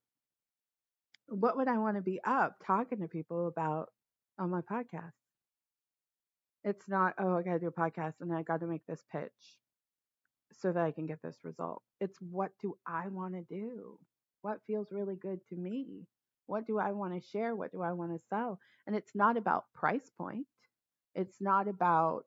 What 1.28 1.56
would 1.56 1.68
I 1.68 1.78
want 1.78 1.96
to 1.96 2.02
be 2.02 2.20
up 2.24 2.56
talking 2.66 3.00
to 3.00 3.08
people 3.08 3.46
about 3.46 3.90
on 4.40 4.50
my 4.50 4.62
podcast? 4.62 5.12
It's 6.64 6.88
not, 6.88 7.14
oh, 7.18 7.36
I 7.36 7.42
got 7.42 7.52
to 7.52 7.58
do 7.58 7.68
a 7.68 7.72
podcast 7.72 8.14
and 8.20 8.32
I 8.32 8.42
got 8.42 8.60
to 8.60 8.66
make 8.66 8.86
this 8.86 9.04
pitch 9.12 9.58
so 10.52 10.72
that 10.72 10.82
I 10.82 10.90
can 10.90 11.06
get 11.06 11.22
this 11.22 11.38
result. 11.44 11.82
It's 12.00 12.18
what 12.20 12.50
do 12.60 12.76
I 12.86 13.08
want 13.08 13.34
to 13.34 13.42
do? 13.42 13.98
What 14.42 14.60
feels 14.66 14.88
really 14.90 15.16
good 15.16 15.40
to 15.48 15.56
me? 15.56 16.06
What 16.46 16.66
do 16.66 16.78
I 16.78 16.92
want 16.92 17.14
to 17.14 17.28
share? 17.28 17.54
What 17.54 17.72
do 17.72 17.82
I 17.82 17.92
want 17.92 18.12
to 18.12 18.26
sell? 18.28 18.58
And 18.86 18.96
it's 18.96 19.14
not 19.14 19.36
about 19.36 19.64
price 19.74 20.10
point. 20.18 20.46
It's 21.14 21.36
not 21.40 21.68
about 21.68 22.24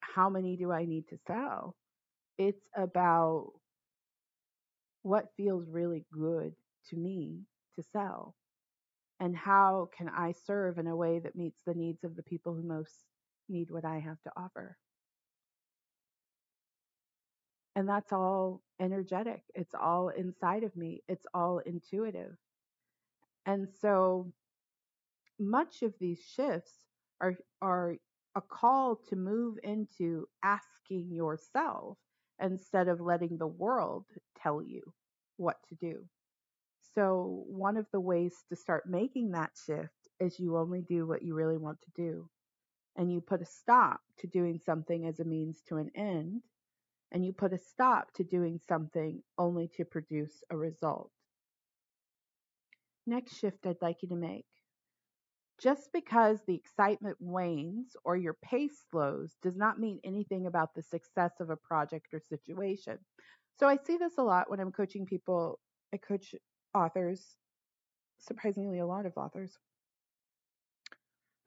how 0.00 0.28
many 0.28 0.56
do 0.56 0.72
I 0.72 0.86
need 0.86 1.08
to 1.08 1.18
sell. 1.26 1.76
It's 2.38 2.66
about 2.76 3.52
what 5.02 5.28
feels 5.36 5.68
really 5.70 6.04
good 6.12 6.54
to 6.90 6.96
me 6.96 7.40
to 7.76 7.82
sell 7.92 8.34
and 9.20 9.36
how 9.36 9.88
can 9.96 10.08
I 10.08 10.32
serve 10.32 10.78
in 10.78 10.86
a 10.86 10.96
way 10.96 11.18
that 11.20 11.36
meets 11.36 11.60
the 11.66 11.74
needs 11.74 12.04
of 12.04 12.16
the 12.16 12.22
people 12.22 12.54
who 12.54 12.62
most 12.62 13.04
need 13.48 13.70
what 13.70 13.84
I 13.84 13.98
have 13.98 14.20
to 14.22 14.32
offer. 14.36 14.76
And 17.74 17.88
that's 17.88 18.12
all 18.12 18.62
energetic. 18.80 19.42
It's 19.54 19.74
all 19.74 20.08
inside 20.08 20.64
of 20.64 20.74
me. 20.76 21.02
It's 21.08 21.26
all 21.34 21.58
intuitive. 21.58 22.36
And 23.44 23.68
so 23.80 24.32
much 25.38 25.82
of 25.82 25.94
these 26.00 26.20
shifts 26.20 26.72
are 27.20 27.36
are 27.60 27.96
a 28.34 28.40
call 28.40 28.96
to 29.08 29.16
move 29.16 29.58
into 29.62 30.26
asking 30.42 31.10
yourself 31.12 31.98
instead 32.42 32.88
of 32.88 33.00
letting 33.00 33.38
the 33.38 33.46
world 33.46 34.04
tell 34.42 34.62
you 34.62 34.82
what 35.36 35.56
to 35.68 35.74
do. 35.74 36.04
So, 36.96 37.44
one 37.46 37.76
of 37.76 37.86
the 37.92 38.00
ways 38.00 38.32
to 38.48 38.56
start 38.56 38.88
making 38.88 39.32
that 39.32 39.50
shift 39.66 40.08
is 40.18 40.40
you 40.40 40.56
only 40.56 40.80
do 40.80 41.06
what 41.06 41.22
you 41.22 41.34
really 41.34 41.58
want 41.58 41.78
to 41.82 41.90
do. 41.94 42.30
And 42.96 43.12
you 43.12 43.20
put 43.20 43.42
a 43.42 43.46
stop 43.46 44.00
to 44.20 44.26
doing 44.26 44.58
something 44.64 45.06
as 45.06 45.20
a 45.20 45.24
means 45.24 45.60
to 45.68 45.76
an 45.76 45.90
end. 45.94 46.40
And 47.12 47.24
you 47.24 47.34
put 47.34 47.52
a 47.52 47.58
stop 47.58 48.14
to 48.14 48.24
doing 48.24 48.58
something 48.66 49.22
only 49.36 49.68
to 49.76 49.84
produce 49.84 50.42
a 50.50 50.56
result. 50.56 51.10
Next 53.06 53.38
shift 53.38 53.66
I'd 53.66 53.82
like 53.82 53.98
you 54.00 54.08
to 54.08 54.16
make. 54.16 54.46
Just 55.60 55.90
because 55.92 56.40
the 56.46 56.54
excitement 56.54 57.18
wanes 57.20 57.94
or 58.04 58.16
your 58.16 58.36
pace 58.42 58.84
slows 58.90 59.36
does 59.42 59.56
not 59.56 59.78
mean 59.78 60.00
anything 60.02 60.46
about 60.46 60.74
the 60.74 60.82
success 60.82 61.32
of 61.40 61.50
a 61.50 61.56
project 61.56 62.06
or 62.14 62.20
situation. 62.20 62.98
So 63.58 63.68
I 63.68 63.76
see 63.76 63.98
this 63.98 64.18
a 64.18 64.22
lot 64.22 64.50
when 64.50 64.60
I'm 64.60 64.72
coaching 64.72 65.04
people. 65.04 65.60
I 65.92 65.98
coach 65.98 66.34
authors, 66.74 67.22
surprisingly, 68.18 68.78
a 68.78 68.86
lot 68.86 69.06
of 69.06 69.16
authors, 69.16 69.58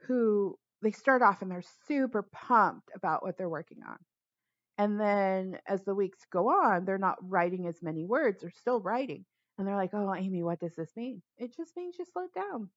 who 0.08 0.58
they 0.82 0.92
start 0.92 1.22
off 1.22 1.42
and 1.42 1.52
they're 1.52 1.64
super 1.88 2.24
pumped 2.24 2.90
about 2.96 3.24
what 3.24 3.38
they're 3.38 3.50
working 3.50 3.80
on. 3.88 3.98
And 4.78 5.00
then 5.00 5.60
as 5.68 5.84
the 5.84 5.94
weeks 5.94 6.20
go 6.32 6.48
on, 6.48 6.86
they're 6.86 6.98
not 6.98 7.18
writing 7.22 7.68
as 7.68 7.84
many 7.84 8.06
words, 8.06 8.42
they're 8.42 8.52
still 8.52 8.80
writing. 8.80 9.26
And 9.58 9.68
they're 9.68 9.76
like, 9.76 9.94
oh, 9.94 10.16
Amy, 10.16 10.42
what 10.42 10.62
does 10.62 10.74
this 10.76 10.96
mean? 10.96 11.22
It 11.38 11.56
just 11.56 11.76
means 11.76 11.98
you 12.00 12.06
slow 12.06 12.28
down. 12.34 12.70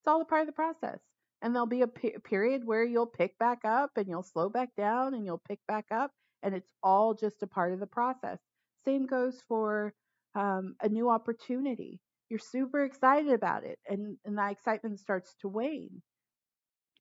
It's 0.00 0.06
all 0.06 0.22
a 0.22 0.24
part 0.24 0.40
of 0.40 0.46
the 0.46 0.52
process. 0.54 0.98
And 1.42 1.54
there'll 1.54 1.66
be 1.66 1.82
a 1.82 1.86
pe- 1.86 2.16
period 2.24 2.64
where 2.64 2.84
you'll 2.84 3.06
pick 3.06 3.38
back 3.38 3.66
up 3.66 3.90
and 3.96 4.08
you'll 4.08 4.22
slow 4.22 4.48
back 4.48 4.70
down 4.76 5.12
and 5.12 5.26
you'll 5.26 5.42
pick 5.46 5.58
back 5.68 5.86
up. 5.90 6.10
And 6.42 6.54
it's 6.54 6.72
all 6.82 7.12
just 7.12 7.42
a 7.42 7.46
part 7.46 7.74
of 7.74 7.80
the 7.80 7.86
process. 7.86 8.38
Same 8.86 9.06
goes 9.06 9.42
for 9.46 9.92
um, 10.34 10.74
a 10.82 10.88
new 10.88 11.10
opportunity. 11.10 12.00
You're 12.28 12.38
super 12.38 12.84
excited 12.84 13.32
about 13.32 13.64
it, 13.64 13.78
and, 13.88 14.16
and 14.24 14.38
that 14.38 14.52
excitement 14.52 14.98
starts 15.00 15.34
to 15.40 15.48
wane. 15.48 16.02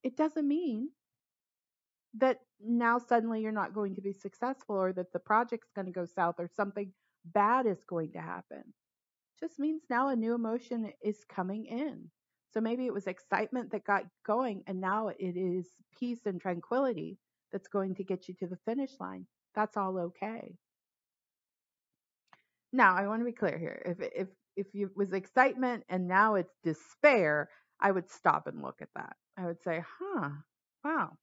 It 0.04 0.18
doesn't 0.18 0.48
mean 0.48 0.90
that 2.18 2.40
now 2.60 2.98
suddenly 2.98 3.42
you're 3.42 3.52
not 3.52 3.74
going 3.74 3.96
to 3.96 4.02
be 4.02 4.14
successful 4.14 4.76
or 4.76 4.92
that 4.94 5.14
the 5.14 5.20
project's 5.20 5.72
going 5.74 5.86
to 5.86 5.92
go 5.94 6.06
south 6.06 6.36
or 6.40 6.50
something 6.56 6.92
bad 7.26 7.66
is 7.66 7.84
going 7.86 8.12
to 8.14 8.20
happen. 8.20 8.60
It 8.60 9.40
just 9.40 9.60
means 9.60 9.84
now 9.90 10.10
a 10.10 10.16
new 10.16 10.34
emotion 10.36 10.92
is 11.02 11.24
coming 11.34 11.66
in. 11.66 12.10
So 12.54 12.60
maybe 12.60 12.86
it 12.86 12.94
was 12.94 13.08
excitement 13.08 13.72
that 13.72 13.86
got 13.86 14.04
going, 14.26 14.64
and 14.68 14.82
now 14.82 15.08
it 15.08 15.38
is 15.38 15.68
peace 15.98 16.26
and 16.26 16.42
tranquility 16.42 17.18
that's 17.52 17.70
going 17.70 17.96
to 17.96 18.04
get 18.04 18.28
you 18.28 18.34
to 18.40 18.48
the 18.48 18.58
finish 18.66 18.92
line. 19.00 19.26
That's 19.56 19.78
all 19.78 19.98
okay. 19.98 20.56
Now, 22.74 22.96
I 22.96 23.08
want 23.08 23.22
to 23.22 23.26
be 23.26 23.32
clear 23.34 23.58
here. 23.58 23.82
If 23.86 24.00
if 24.16 24.28
if 24.56 24.68
it 24.74 24.96
was 24.96 25.14
excitement 25.14 25.84
and 25.90 26.08
now 26.08 26.36
it's 26.36 26.56
despair, 26.64 27.50
I 27.80 27.92
would 27.92 28.10
stop 28.10 28.48
and 28.48 28.62
look 28.62 28.82
at 28.82 28.90
that. 28.96 29.16
I 29.38 29.46
would 29.46 29.62
say, 29.64 29.84
"Huh, 30.00 30.30
wow, 30.84 31.18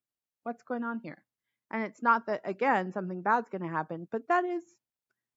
what's 0.45 0.63
going 0.63 0.85
on 0.85 1.01
here?" 1.01 1.23
And 1.71 1.85
it's 1.85 2.03
not 2.03 2.27
that 2.27 2.43
again 2.45 2.93
something 2.93 3.23
bad's 3.23 3.49
going 3.51 3.63
to 3.63 3.69
happen, 3.69 4.09
but 4.11 4.29
that 4.29 4.45
is 4.45 4.63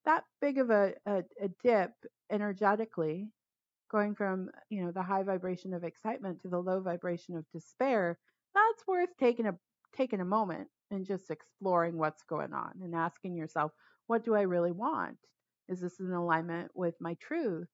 that 0.06 0.26
big 0.42 0.58
of 0.58 0.70
a, 0.70 0.94
a, 1.06 1.24
a 1.42 1.50
dip 1.64 1.94
energetically, 2.32 3.30
going 3.92 4.16
from 4.16 4.50
you 4.70 4.84
know 4.84 4.92
the 4.92 5.04
high 5.04 5.24
vibration 5.24 5.74
of 5.74 5.84
excitement 5.84 6.42
to 6.42 6.50
the 6.50 6.60
low 6.60 6.82
vibration 6.82 7.36
of 7.36 7.46
despair. 7.52 8.20
That's 8.54 8.88
worth 8.88 9.10
taking 9.20 9.48
a 9.48 9.58
taking 9.96 10.22
a 10.22 10.26
moment 10.26 10.70
and 10.92 11.06
just 11.06 11.32
exploring 11.32 11.98
what's 11.98 12.24
going 12.24 12.54
on 12.54 12.74
and 12.84 12.96
asking 12.96 13.36
yourself, 13.36 13.72
what 14.08 14.24
do 14.26 14.36
I 14.36 14.42
really 14.42 14.72
want? 14.72 15.18
Is 15.70 15.80
this 15.82 16.00
in 16.00 16.12
alignment 16.12 16.72
with 16.74 16.96
my 17.00 17.16
truth? 17.16 17.68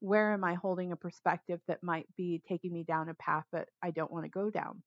Where 0.00 0.32
am 0.32 0.44
I 0.44 0.54
holding 0.54 0.92
a 0.92 0.96
perspective 0.96 1.60
that 1.68 1.82
might 1.82 2.06
be 2.16 2.42
taking 2.48 2.72
me 2.72 2.84
down 2.84 3.10
a 3.10 3.14
path 3.14 3.44
that 3.52 3.68
I 3.82 3.90
don't 3.90 4.10
want 4.10 4.24
to 4.24 4.30
go 4.30 4.48
down? 4.50 4.82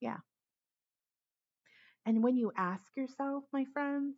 Yeah. 0.00 0.18
And 2.04 2.22
when 2.22 2.36
you 2.36 2.52
ask 2.56 2.84
yourself, 2.96 3.44
my 3.52 3.64
friends, 3.72 4.16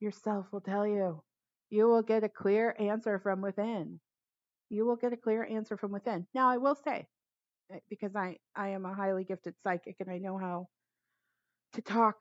yourself 0.00 0.46
will 0.52 0.60
tell 0.60 0.86
you. 0.86 1.22
You 1.70 1.88
will 1.88 2.02
get 2.02 2.24
a 2.24 2.28
clear 2.28 2.74
answer 2.78 3.18
from 3.18 3.42
within. 3.42 4.00
You 4.70 4.86
will 4.86 4.96
get 4.96 5.12
a 5.12 5.16
clear 5.16 5.44
answer 5.44 5.76
from 5.76 5.92
within. 5.92 6.26
Now, 6.34 6.48
I 6.48 6.56
will 6.56 6.76
say, 6.76 7.06
eh, 7.72 7.80
because 7.90 8.14
I, 8.16 8.38
I 8.56 8.68
am 8.68 8.86
a 8.86 8.94
highly 8.94 9.24
gifted 9.24 9.54
psychic 9.62 9.96
and 10.00 10.10
I 10.10 10.18
know 10.18 10.38
how 10.38 10.68
to 11.74 11.82
talk 11.82 12.16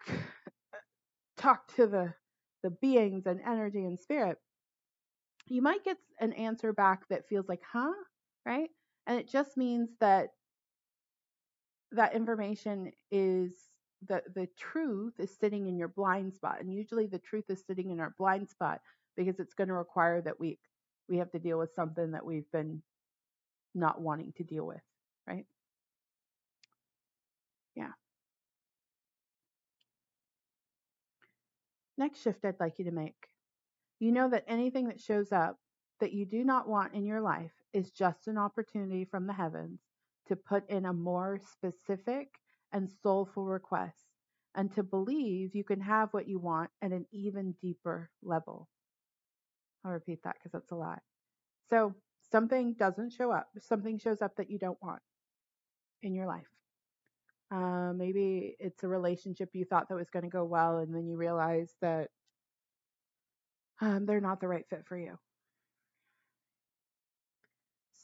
talk 1.37 1.73
to 1.75 1.87
the 1.87 2.13
the 2.63 2.71
beings 2.71 3.25
and 3.27 3.39
energy 3.45 3.85
and 3.85 3.99
spirit, 3.99 4.37
you 5.47 5.61
might 5.61 5.83
get 5.85 5.97
an 6.19 6.33
answer 6.33 6.73
back 6.73 7.07
that 7.09 7.27
feels 7.29 7.47
like, 7.47 7.61
huh? 7.71 7.93
Right? 8.45 8.69
And 9.05 9.19
it 9.19 9.29
just 9.29 9.55
means 9.57 9.89
that 9.99 10.29
that 11.91 12.15
information 12.15 12.91
is 13.11 13.53
the 14.07 14.21
the 14.35 14.47
truth 14.57 15.13
is 15.19 15.35
sitting 15.39 15.67
in 15.67 15.77
your 15.77 15.87
blind 15.87 16.33
spot 16.33 16.59
and 16.59 16.71
usually 16.71 17.07
the 17.07 17.17
truth 17.19 17.45
is 17.49 17.63
sitting 17.65 17.89
in 17.89 17.99
our 17.99 18.13
blind 18.17 18.47
spot 18.47 18.79
because 19.15 19.39
it's 19.39 19.55
going 19.55 19.69
to 19.69 19.73
require 19.73 20.21
that 20.21 20.39
we 20.39 20.59
we 21.09 21.17
have 21.17 21.31
to 21.31 21.39
deal 21.39 21.57
with 21.57 21.73
something 21.73 22.11
that 22.11 22.25
we've 22.25 22.49
been 22.51 22.81
not 23.73 24.01
wanting 24.01 24.33
to 24.37 24.43
deal 24.43 24.67
with 24.67 24.81
right 25.27 25.45
yeah 27.75 27.91
next 31.97 32.21
shift 32.21 32.45
i'd 32.45 32.59
like 32.59 32.79
you 32.79 32.85
to 32.85 32.91
make 32.91 33.27
you 33.99 34.11
know 34.11 34.29
that 34.29 34.45
anything 34.47 34.87
that 34.87 34.99
shows 34.99 35.31
up 35.31 35.57
that 35.99 36.13
you 36.13 36.25
do 36.25 36.43
not 36.43 36.67
want 36.67 36.93
in 36.93 37.05
your 37.05 37.21
life 37.21 37.51
is 37.73 37.91
just 37.91 38.27
an 38.27 38.37
opportunity 38.37 39.05
from 39.05 39.25
the 39.27 39.33
heavens 39.33 39.79
to 40.27 40.35
put 40.35 40.69
in 40.69 40.85
a 40.85 40.93
more 40.93 41.39
specific 41.51 42.27
and 42.71 42.89
soulful 43.01 43.45
request 43.45 44.05
and 44.55 44.71
to 44.73 44.83
believe 44.83 45.55
you 45.55 45.63
can 45.63 45.79
have 45.81 46.09
what 46.11 46.27
you 46.27 46.39
want 46.39 46.69
at 46.81 46.91
an 46.91 47.05
even 47.11 47.53
deeper 47.61 48.09
level. 48.23 48.67
I'll 49.85 49.91
repeat 49.91 50.23
that 50.23 50.35
because 50.35 50.51
that's 50.51 50.71
a 50.71 50.75
lot. 50.75 51.01
So, 51.69 51.93
something 52.31 52.73
doesn't 52.73 53.11
show 53.13 53.31
up, 53.31 53.47
something 53.59 53.97
shows 53.97 54.21
up 54.21 54.35
that 54.37 54.49
you 54.49 54.57
don't 54.57 54.81
want 54.81 55.01
in 56.01 56.13
your 56.13 56.25
life. 56.25 56.47
Uh, 57.49 57.93
maybe 57.93 58.55
it's 58.59 58.83
a 58.83 58.87
relationship 58.87 59.49
you 59.53 59.63
thought 59.65 59.87
that 59.89 59.95
was 59.95 60.09
going 60.09 60.23
to 60.23 60.29
go 60.29 60.43
well, 60.43 60.79
and 60.79 60.93
then 60.93 61.07
you 61.07 61.15
realize 61.17 61.73
that 61.81 62.09
um, 63.81 64.05
they're 64.05 64.21
not 64.21 64.39
the 64.39 64.47
right 64.47 64.65
fit 64.69 64.85
for 64.85 64.97
you. 64.97 65.17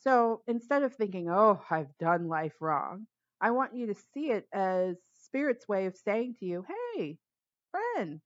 So 0.04 0.42
instead 0.48 0.84
of 0.84 0.94
thinking, 0.96 1.30
oh, 1.30 1.62
I've 1.70 1.98
done 1.98 2.28
life 2.28 2.56
wrong, 2.62 3.08
I 3.40 3.52
want 3.52 3.74
you 3.76 3.88
to 3.88 3.96
see 3.96 4.32
it 4.32 4.48
as 4.54 4.98
Spirit's 5.14 5.68
way 5.68 5.86
of 5.86 5.96
saying 5.96 6.36
to 6.40 6.46
you, 6.46 6.66
hey, 6.96 7.18
friend, 7.72 8.22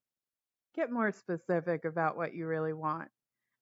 get 0.75 0.91
more 0.91 1.11
specific 1.11 1.85
about 1.85 2.17
what 2.17 2.33
you 2.35 2.47
really 2.47 2.73
want. 2.73 3.09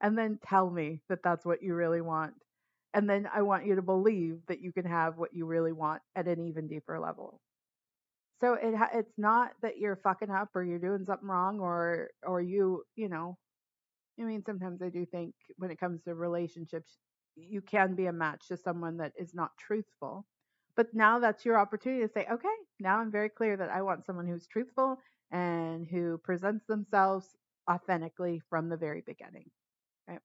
And 0.01 0.17
then 0.17 0.39
tell 0.45 0.69
me 0.69 1.01
that 1.09 1.23
that's 1.23 1.45
what 1.45 1.63
you 1.63 1.75
really 1.75 2.01
want. 2.01 2.35
And 2.93 3.09
then 3.09 3.29
I 3.33 3.43
want 3.43 3.65
you 3.65 3.75
to 3.75 3.81
believe 3.81 4.39
that 4.47 4.61
you 4.61 4.73
can 4.73 4.85
have 4.85 5.17
what 5.17 5.33
you 5.33 5.45
really 5.45 5.73
want 5.73 6.01
at 6.15 6.27
an 6.27 6.41
even 6.41 6.67
deeper 6.67 6.99
level. 6.99 7.41
So 8.41 8.53
it 8.55 8.75
it's 8.93 9.17
not 9.17 9.51
that 9.61 9.77
you're 9.77 9.95
fucking 9.97 10.29
up 10.29 10.49
or 10.55 10.63
you're 10.63 10.79
doing 10.79 11.05
something 11.05 11.27
wrong 11.27 11.59
or 11.59 12.09
or 12.23 12.41
you, 12.41 12.83
you 12.95 13.09
know, 13.09 13.37
I 14.19 14.23
mean 14.23 14.43
sometimes 14.45 14.81
I 14.81 14.89
do 14.89 15.05
think 15.05 15.35
when 15.57 15.71
it 15.71 15.79
comes 15.79 16.03
to 16.03 16.15
relationships 16.15 16.97
you 17.35 17.61
can 17.61 17.95
be 17.95 18.07
a 18.07 18.13
match 18.13 18.47
to 18.49 18.57
someone 18.57 18.97
that 18.97 19.13
is 19.19 19.33
not 19.33 19.57
truthful. 19.57 20.25
But 20.75 20.93
now 20.93 21.19
that's 21.19 21.45
your 21.45 21.57
opportunity 21.59 22.05
to 22.05 22.11
say, 22.13 22.25
okay, 22.31 22.55
now 22.79 22.99
I'm 22.99 23.11
very 23.11 23.29
clear 23.29 23.57
that 23.57 23.69
I 23.69 23.81
want 23.81 24.05
someone 24.05 24.27
who's 24.27 24.47
truthful 24.47 24.97
and 25.31 25.87
who 25.87 26.17
presents 26.23 26.65
themselves 26.67 27.35
authentically 27.69 28.41
from 28.49 28.69
the 28.69 28.77
very 28.77 29.01
beginning. 29.05 29.49
Right? 30.07 30.19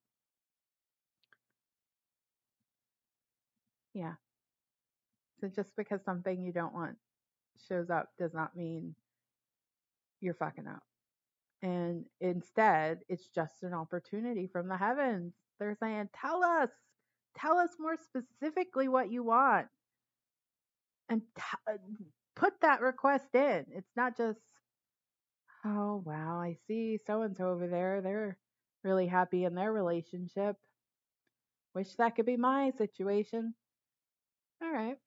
Yeah. 3.95 4.15
So 5.41 5.49
just 5.49 5.75
because 5.77 6.03
something 6.05 6.43
you 6.43 6.53
don't 6.53 6.75
want 6.75 6.97
shows 7.69 7.91
up 7.91 8.09
does 8.19 8.35
not 8.35 8.57
mean 8.57 8.95
you're 10.21 10.35
fucking 10.35 10.67
up. 10.67 10.83
And 11.63 12.07
instead, 12.21 13.01
it's 13.09 13.29
just 13.29 13.63
an 13.63 13.75
opportunity 13.75 14.47
from 14.47 14.69
the 14.69 14.77
heavens. 14.77 15.35
They're 15.59 15.77
saying, 15.81 16.11
tell 16.15 16.43
us, 16.45 16.71
Tell 17.37 17.59
us 17.59 17.71
more 17.79 17.97
specifically 17.97 18.89
what 18.89 19.11
you 19.11 19.23
want 19.23 19.69
and 21.09 21.23
t- 21.37 21.43
uh, 21.69 21.77
put 22.37 22.61
that 22.61 22.81
request 22.81 23.35
in. 23.35 23.67
It's 23.73 23.93
not 23.97 24.17
just, 24.17 24.41
oh, 25.65 26.03
wow, 26.05 26.41
I 26.41 26.57
see 26.67 26.99
so 26.99 27.23
and 27.23 27.37
so 27.37 27.49
over 27.49 27.67
there. 27.69 28.01
They're 28.01 28.39
really 28.85 29.07
happy 29.07 29.45
in 29.45 29.55
their 29.55 29.73
relationship. 29.73 30.57
Wish 31.75 31.95
that 31.97 32.17
could 32.17 32.27
be 32.27 32.37
my 32.37 32.71
situation. 32.71 33.55
All 34.63 34.73
right. 34.73 34.99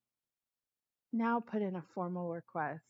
Now 1.14 1.40
put 1.40 1.62
in 1.62 1.76
a 1.78 1.82
formal 1.94 2.30
request. 2.34 2.84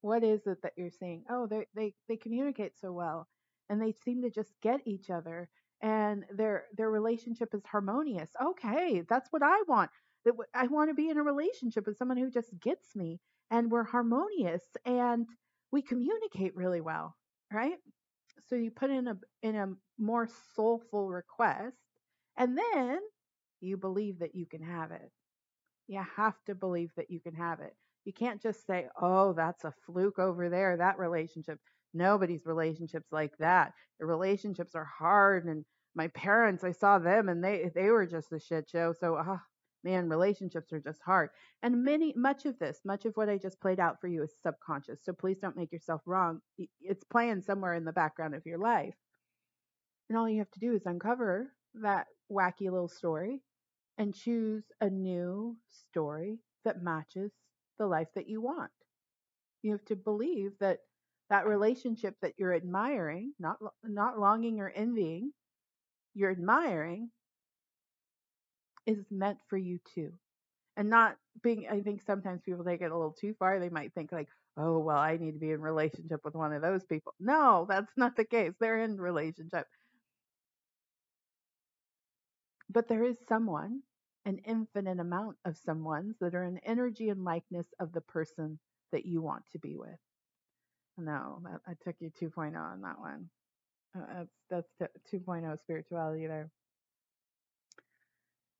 What 0.00 0.24
is 0.24 0.46
it 0.48 0.62
that 0.62 0.72
you're 0.76 0.90
seeing? 0.90 1.24
Oh, 1.30 1.46
they 1.46 1.66
they 1.74 1.94
they 2.08 2.16
communicate 2.16 2.76
so 2.76 2.92
well 2.92 3.28
and 3.68 3.80
they 3.80 3.92
seem 3.92 4.22
to 4.22 4.30
just 4.30 4.52
get 4.62 4.80
each 4.86 5.10
other 5.10 5.48
and 5.82 6.24
their 6.30 6.66
their 6.76 6.90
relationship 6.90 7.54
is 7.54 7.64
harmonious. 7.64 8.30
Okay, 8.42 9.02
that's 9.08 9.30
what 9.32 9.42
I 9.44 9.62
want. 9.68 9.90
I 10.54 10.66
want 10.66 10.90
to 10.90 10.94
be 10.94 11.08
in 11.08 11.18
a 11.18 11.22
relationship 11.22 11.86
with 11.86 11.96
someone 11.96 12.16
who 12.18 12.30
just 12.30 12.58
gets 12.60 12.96
me 12.96 13.20
and 13.50 13.70
we're 13.70 13.84
harmonious 13.84 14.64
and 14.84 15.26
we 15.70 15.82
communicate 15.82 16.56
really 16.56 16.80
well, 16.80 17.16
right? 17.52 17.78
So 18.48 18.56
you 18.56 18.70
put 18.70 18.90
in 18.90 19.08
a 19.08 19.18
in 19.42 19.56
a 19.56 19.74
more 19.98 20.28
soulful 20.54 21.10
request 21.10 21.76
and 22.36 22.58
then 22.58 23.00
you 23.60 23.76
believe 23.76 24.20
that 24.20 24.34
you 24.34 24.46
can 24.46 24.62
have 24.62 24.92
it. 24.92 25.12
You 25.88 26.04
have 26.16 26.34
to 26.46 26.54
believe 26.54 26.90
that 26.96 27.10
you 27.10 27.20
can 27.20 27.34
have 27.34 27.60
it. 27.60 27.74
You 28.04 28.12
can't 28.12 28.40
just 28.42 28.66
say, 28.66 28.88
"Oh, 29.00 29.32
that's 29.32 29.64
a 29.64 29.72
fluke 29.84 30.18
over 30.18 30.48
there, 30.48 30.76
that 30.76 30.98
relationship." 30.98 31.60
Nobody's 31.94 32.46
relationships 32.46 33.12
like 33.12 33.36
that. 33.38 33.72
The 34.00 34.06
relationships 34.06 34.74
are 34.74 34.84
hard 34.84 35.46
and 35.46 35.64
my 35.96 36.08
parents, 36.08 36.62
I 36.62 36.72
saw 36.72 36.98
them 36.98 37.28
and 37.28 37.42
they 37.42 37.70
they 37.74 37.90
were 37.90 38.06
just 38.06 38.32
a 38.32 38.38
shit 38.38 38.68
show. 38.68 38.92
So, 38.92 39.16
ah, 39.16 39.42
man, 39.82 40.08
relationships 40.08 40.72
are 40.72 40.80
just 40.80 41.00
hard. 41.02 41.30
And 41.62 41.84
many 41.84 42.12
much 42.16 42.44
of 42.44 42.58
this, 42.58 42.80
much 42.84 43.06
of 43.06 43.16
what 43.16 43.28
I 43.30 43.38
just 43.38 43.60
played 43.60 43.80
out 43.80 44.00
for 44.00 44.08
you 44.08 44.22
is 44.22 44.34
subconscious. 44.42 45.00
So 45.04 45.12
please 45.12 45.38
don't 45.38 45.56
make 45.56 45.72
yourself 45.72 46.02
wrong. 46.06 46.40
It's 46.80 47.04
playing 47.04 47.42
somewhere 47.42 47.74
in 47.74 47.84
the 47.84 47.92
background 47.92 48.34
of 48.34 48.44
your 48.44 48.58
life. 48.58 48.94
And 50.08 50.18
all 50.18 50.28
you 50.28 50.38
have 50.38 50.50
to 50.52 50.60
do 50.60 50.74
is 50.74 50.86
uncover 50.86 51.52
that 51.74 52.06
wacky 52.30 52.70
little 52.70 52.88
story 52.88 53.42
and 53.98 54.14
choose 54.14 54.64
a 54.80 54.90
new 54.90 55.56
story 55.70 56.38
that 56.64 56.82
matches 56.82 57.32
the 57.78 57.86
life 57.86 58.08
that 58.14 58.28
you 58.28 58.40
want. 58.40 58.72
You 59.62 59.72
have 59.72 59.84
to 59.86 59.96
believe 59.96 60.58
that 60.60 60.80
that 61.30 61.46
relationship 61.46 62.16
that 62.22 62.34
you're 62.38 62.54
admiring, 62.54 63.34
not 63.38 63.58
not 63.84 64.18
longing 64.18 64.60
or 64.60 64.70
envying, 64.70 65.32
you're 66.14 66.30
admiring 66.32 67.12
is 68.86 69.04
meant 69.10 69.38
for 69.48 69.56
you 69.56 69.78
too. 69.94 70.12
And 70.76 70.90
not 70.90 71.16
being 71.42 71.68
I 71.70 71.82
think 71.82 72.02
sometimes 72.02 72.42
people 72.42 72.64
take 72.64 72.82
it 72.82 72.92
a 72.92 72.96
little 72.96 73.12
too 73.12 73.34
far. 73.38 73.60
They 73.60 73.70
might 73.70 73.94
think 73.94 74.12
like, 74.12 74.28
"Oh, 74.56 74.78
well, 74.80 74.98
I 74.98 75.16
need 75.18 75.32
to 75.32 75.38
be 75.40 75.52
in 75.52 75.60
relationship 75.62 76.20
with 76.24 76.34
one 76.34 76.52
of 76.52 76.62
those 76.62 76.84
people." 76.84 77.14
No, 77.20 77.66
that's 77.68 77.92
not 77.96 78.16
the 78.16 78.24
case. 78.24 78.54
They're 78.60 78.80
in 78.82 79.00
relationship. 79.00 79.66
But 82.70 82.86
there 82.86 83.02
is 83.02 83.18
someone, 83.26 83.82
an 84.26 84.40
infinite 84.46 85.00
amount 85.00 85.38
of 85.46 85.56
someones 85.68 86.14
that 86.20 86.36
are 86.36 86.44
an 86.44 86.60
energy 86.66 87.10
and 87.10 87.24
likeness 87.24 87.68
of 87.80 87.92
the 87.92 88.02
person 88.02 88.60
that 88.92 89.06
you 89.06 89.22
want 89.22 89.44
to 89.52 89.60
be 89.60 89.76
with. 89.76 89.98
No, 90.98 91.40
I 91.66 91.74
took 91.84 91.96
you 92.00 92.12
2.0 92.20 92.56
on 92.56 92.82
that 92.82 93.00
one. 93.00 93.30
Uh, 93.96 94.24
that's 94.50 94.68
that's 94.80 94.96
2.0 95.12 95.58
spirituality 95.62 96.26
there. 96.28 96.50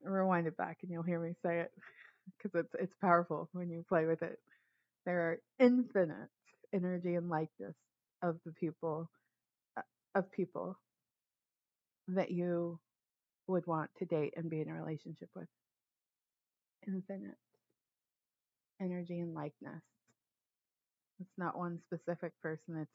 Rewind 0.05 0.47
it 0.47 0.57
back 0.57 0.79
and 0.83 0.91
you'll 0.91 1.03
hear 1.05 1.21
me 1.21 1.35
say 1.45 1.61
it 1.61 1.73
because 2.39 2.59
it's 2.61 2.75
it's 2.81 2.95
powerful 3.01 3.49
when 3.53 3.71
you 3.71 3.85
play 3.89 4.07
with 4.07 4.23
it. 4.23 4.39
There 5.07 5.21
are 5.21 5.39
infinite 5.59 6.31
energy 6.75 7.14
and 7.14 7.31
likeness 7.31 7.77
of 8.23 8.39
the 8.47 8.53
people 8.53 9.11
uh, 9.79 9.83
of 10.14 10.31
people 10.33 10.79
that 12.09 12.31
you 12.31 12.79
would 13.47 13.67
want 13.67 13.91
to 13.99 14.05
date 14.05 14.35
and 14.37 14.51
be 14.51 14.61
in 14.61 14.69
a 14.69 14.75
relationship 14.75 15.29
with. 15.35 15.49
Infinite 16.87 17.37
energy 18.81 19.21
and 19.21 19.35
likeness. 19.35 19.83
It's 21.21 21.39
not 21.39 21.59
one 21.59 21.79
specific 21.81 22.33
person, 22.43 22.77
it's 22.77 22.93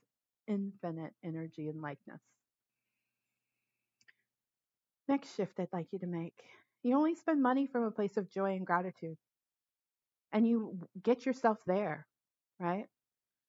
infinite 0.48 1.14
energy 1.24 1.70
and 1.70 1.82
likeness. 1.82 2.22
Next 5.08 5.36
shift 5.36 5.60
I'd 5.60 5.68
like 5.74 5.88
you 5.92 6.00
to 6.00 6.08
make. 6.08 6.40
You 6.84 6.96
only 6.96 7.16
spend 7.16 7.42
money 7.42 7.68
from 7.68 7.84
a 7.84 7.92
place 7.92 8.18
of 8.18 8.30
joy 8.30 8.52
and 8.56 8.66
gratitude. 8.66 9.18
And 10.32 10.48
you 10.48 10.78
get 11.04 11.26
yourself 11.26 11.58
there, 11.68 12.08
right? 12.60 12.86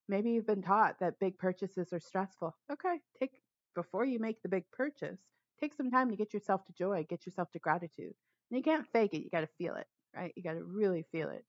Maybe 0.09 0.33
you've 0.33 0.47
been 0.47 0.63
taught 0.63 0.99
that 1.01 1.21
big 1.21 1.39
purchases 1.39 1.93
are 1.93 2.01
stressful. 2.01 2.57
Okay, 2.73 2.99
take 3.19 3.31
before 3.75 4.05
you 4.05 4.19
make 4.19 4.43
the 4.43 4.49
big 4.49 4.65
purchase, 4.73 5.21
take 5.61 5.75
some 5.75 5.91
time 5.91 6.11
to 6.11 6.17
get 6.17 6.35
yourself 6.35 6.65
to 6.67 6.73
joy, 6.73 7.07
get 7.09 7.27
yourself 7.27 7.51
to 7.53 7.59
gratitude. 7.59 8.15
And 8.51 8.59
you 8.59 8.63
can't 8.63 8.87
fake 8.93 9.15
it, 9.15 9.23
you 9.23 9.31
got 9.31 9.41
to 9.41 9.49
feel 9.59 9.75
it, 9.77 9.87
right? 10.15 10.33
You 10.37 10.43
got 10.43 10.55
to 10.55 10.65
really 10.65 11.05
feel 11.13 11.31
it. 11.31 11.45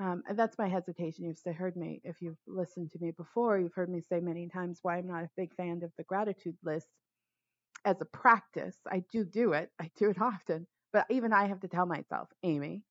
Um, 0.00 0.22
and 0.28 0.38
that's 0.38 0.58
my 0.58 0.68
hesitation. 0.68 1.24
You've 1.24 1.56
heard 1.56 1.76
me, 1.76 2.00
if 2.04 2.20
you've 2.20 2.38
listened 2.46 2.90
to 2.92 2.98
me 3.00 3.12
before, 3.12 3.58
you've 3.58 3.74
heard 3.74 3.90
me 3.90 4.00
say 4.00 4.20
many 4.20 4.48
times 4.48 4.80
why 4.82 4.98
I'm 4.98 5.06
not 5.06 5.24
a 5.24 5.30
big 5.36 5.54
fan 5.54 5.82
of 5.82 5.92
the 5.96 6.04
gratitude 6.04 6.56
list 6.64 6.88
as 7.84 8.00
a 8.00 8.06
practice. 8.06 8.76
I 8.90 9.04
do 9.12 9.24
do 9.24 9.52
it, 9.52 9.70
I 9.80 9.90
do 9.96 10.10
it 10.10 10.20
often, 10.20 10.66
but 10.92 11.06
even 11.10 11.32
I 11.32 11.46
have 11.46 11.60
to 11.60 11.68
tell 11.68 11.86
myself, 11.86 12.28
Amy, 12.42 12.82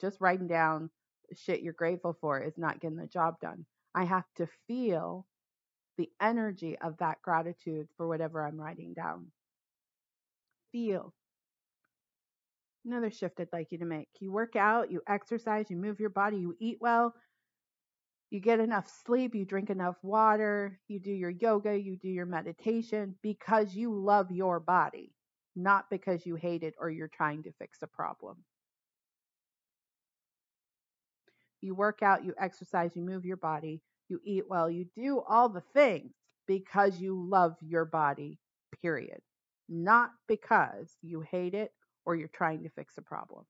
just 0.00 0.20
writing 0.20 0.46
down 0.46 0.90
shit 1.34 1.62
you're 1.62 1.72
grateful 1.72 2.16
for 2.20 2.40
is 2.40 2.58
not 2.58 2.80
getting 2.80 2.98
the 2.98 3.06
job 3.06 3.40
done. 3.40 3.64
I 3.94 4.04
have 4.04 4.24
to 4.36 4.48
feel 4.66 5.26
the 5.96 6.10
energy 6.20 6.76
of 6.78 6.96
that 6.98 7.22
gratitude 7.22 7.88
for 7.96 8.08
whatever 8.08 8.44
I'm 8.44 8.60
writing 8.60 8.94
down. 8.94 9.26
Feel. 10.74 11.14
Another 12.84 13.08
shift 13.08 13.38
I'd 13.38 13.46
like 13.52 13.70
you 13.70 13.78
to 13.78 13.84
make. 13.84 14.08
You 14.18 14.32
work 14.32 14.56
out, 14.56 14.90
you 14.90 15.02
exercise, 15.06 15.66
you 15.70 15.76
move 15.76 16.00
your 16.00 16.10
body, 16.10 16.38
you 16.38 16.56
eat 16.58 16.78
well, 16.80 17.14
you 18.30 18.40
get 18.40 18.58
enough 18.58 18.92
sleep, 19.06 19.36
you 19.36 19.44
drink 19.44 19.70
enough 19.70 19.94
water, 20.02 20.80
you 20.88 20.98
do 20.98 21.12
your 21.12 21.30
yoga, 21.30 21.78
you 21.78 21.96
do 21.96 22.08
your 22.08 22.26
meditation 22.26 23.14
because 23.22 23.76
you 23.76 23.94
love 23.94 24.32
your 24.32 24.58
body, 24.58 25.12
not 25.54 25.88
because 25.90 26.26
you 26.26 26.34
hate 26.34 26.64
it 26.64 26.74
or 26.80 26.90
you're 26.90 27.06
trying 27.06 27.44
to 27.44 27.52
fix 27.52 27.78
a 27.82 27.86
problem. 27.86 28.38
You 31.60 31.76
work 31.76 32.02
out, 32.02 32.24
you 32.24 32.34
exercise, 32.36 32.90
you 32.96 33.02
move 33.02 33.24
your 33.24 33.36
body, 33.36 33.80
you 34.08 34.20
eat 34.24 34.46
well, 34.48 34.68
you 34.68 34.86
do 34.96 35.20
all 35.20 35.48
the 35.48 35.62
things 35.72 36.10
because 36.48 36.98
you 37.00 37.28
love 37.30 37.54
your 37.62 37.84
body, 37.84 38.40
period. 38.82 39.20
Not 39.68 40.10
because 40.28 40.96
you 41.02 41.20
hate 41.20 41.54
it 41.54 41.72
or 42.04 42.16
you're 42.16 42.28
trying 42.28 42.62
to 42.64 42.68
fix 42.70 42.98
a 42.98 43.02
problem. 43.02 43.44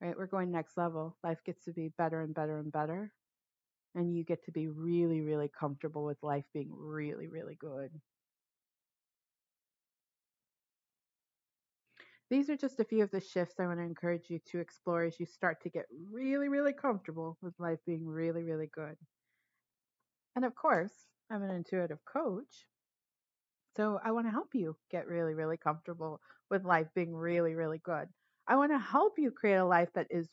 Right? 0.00 0.16
We're 0.16 0.26
going 0.26 0.50
next 0.50 0.76
level. 0.76 1.16
Life 1.24 1.38
gets 1.44 1.64
to 1.64 1.72
be 1.72 1.92
better 1.98 2.20
and 2.20 2.34
better 2.34 2.58
and 2.58 2.70
better. 2.72 3.12
And 3.94 4.16
you 4.16 4.24
get 4.24 4.44
to 4.44 4.52
be 4.52 4.68
really, 4.68 5.20
really 5.20 5.48
comfortable 5.58 6.04
with 6.04 6.18
life 6.22 6.44
being 6.52 6.70
really, 6.72 7.26
really 7.28 7.56
good. 7.58 7.90
These 12.30 12.50
are 12.50 12.56
just 12.56 12.78
a 12.78 12.84
few 12.84 13.02
of 13.02 13.10
the 13.10 13.20
shifts 13.20 13.58
I 13.58 13.66
want 13.66 13.78
to 13.78 13.84
encourage 13.84 14.28
you 14.28 14.38
to 14.50 14.58
explore 14.58 15.04
as 15.04 15.18
you 15.18 15.24
start 15.24 15.62
to 15.62 15.70
get 15.70 15.86
really, 16.12 16.48
really 16.48 16.74
comfortable 16.74 17.38
with 17.40 17.58
life 17.58 17.78
being 17.86 18.06
really, 18.06 18.42
really 18.42 18.68
good. 18.72 18.96
And 20.36 20.44
of 20.44 20.54
course, 20.54 20.92
I'm 21.30 21.42
an 21.42 21.50
intuitive 21.50 22.04
coach. 22.04 22.66
So 23.78 23.98
I 24.04 24.10
want 24.10 24.26
to 24.26 24.30
help 24.30 24.54
you 24.54 24.76
get 24.90 25.06
really, 25.08 25.32
really 25.34 25.56
comfortable 25.56 26.20
with 26.50 26.66
life 26.66 26.88
being 26.94 27.14
really, 27.14 27.54
really 27.54 27.78
good. 27.78 28.08
I 28.46 28.56
want 28.56 28.72
to 28.72 28.78
help 28.78 29.18
you 29.18 29.30
create 29.30 29.56
a 29.56 29.64
life 29.64 29.90
that 29.94 30.08
is 30.10 30.28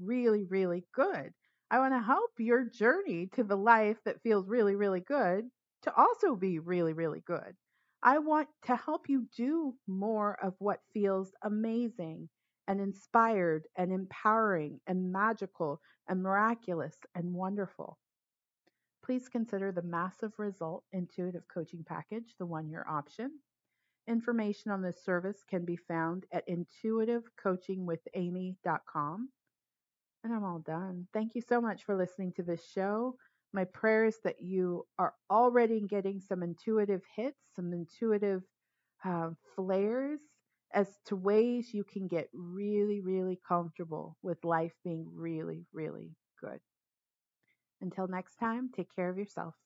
really, 0.00 0.42
really 0.44 0.84
good. 0.92 1.32
I 1.70 1.78
want 1.78 1.94
to 1.94 2.00
help 2.00 2.32
your 2.40 2.64
journey 2.64 3.28
to 3.34 3.44
the 3.44 3.56
life 3.56 4.02
that 4.04 4.20
feels 4.22 4.48
really, 4.48 4.74
really 4.74 5.00
good 5.00 5.48
to 5.82 5.94
also 5.94 6.34
be 6.34 6.58
really, 6.58 6.92
really 6.92 7.20
good. 7.20 7.56
I 8.02 8.18
want 8.18 8.48
to 8.64 8.74
help 8.76 9.08
you 9.08 9.28
do 9.36 9.76
more 9.86 10.42
of 10.42 10.54
what 10.58 10.80
feels 10.92 11.32
amazing 11.42 12.28
and 12.66 12.80
inspired 12.80 13.68
and 13.76 13.92
empowering 13.92 14.80
and 14.88 15.12
magical 15.12 15.80
and 16.08 16.22
miraculous 16.22 16.96
and 17.14 17.32
wonderful. 17.34 17.98
Please 19.06 19.28
consider 19.28 19.70
the 19.70 19.82
Massive 19.82 20.32
Result 20.36 20.82
Intuitive 20.92 21.46
Coaching 21.46 21.84
Package, 21.86 22.34
the 22.40 22.46
one 22.46 22.68
year 22.68 22.84
option. 22.90 23.38
Information 24.08 24.72
on 24.72 24.82
this 24.82 25.04
service 25.04 25.44
can 25.48 25.64
be 25.64 25.76
found 25.76 26.26
at 26.32 26.42
intuitivecoachingwithamy.com. 26.48 29.28
And 30.24 30.34
I'm 30.34 30.42
all 30.42 30.58
done. 30.58 31.06
Thank 31.12 31.36
you 31.36 31.40
so 31.40 31.60
much 31.60 31.84
for 31.84 31.96
listening 31.96 32.32
to 32.32 32.42
this 32.42 32.68
show. 32.68 33.14
My 33.52 33.62
prayer 33.62 34.06
is 34.06 34.18
that 34.24 34.42
you 34.42 34.84
are 34.98 35.14
already 35.30 35.82
getting 35.82 36.20
some 36.20 36.42
intuitive 36.42 37.02
hits, 37.14 37.38
some 37.54 37.72
intuitive 37.72 38.42
uh, 39.04 39.30
flares 39.54 40.18
as 40.74 40.88
to 41.06 41.14
ways 41.14 41.72
you 41.72 41.84
can 41.84 42.08
get 42.08 42.28
really, 42.34 43.00
really 43.00 43.38
comfortable 43.46 44.16
with 44.22 44.44
life 44.44 44.74
being 44.82 45.06
really, 45.14 45.64
really 45.72 46.16
good. 46.40 46.58
Until 47.80 48.06
next 48.08 48.36
time, 48.36 48.70
take 48.70 48.94
care 48.94 49.08
of 49.10 49.18
yourself. 49.18 49.56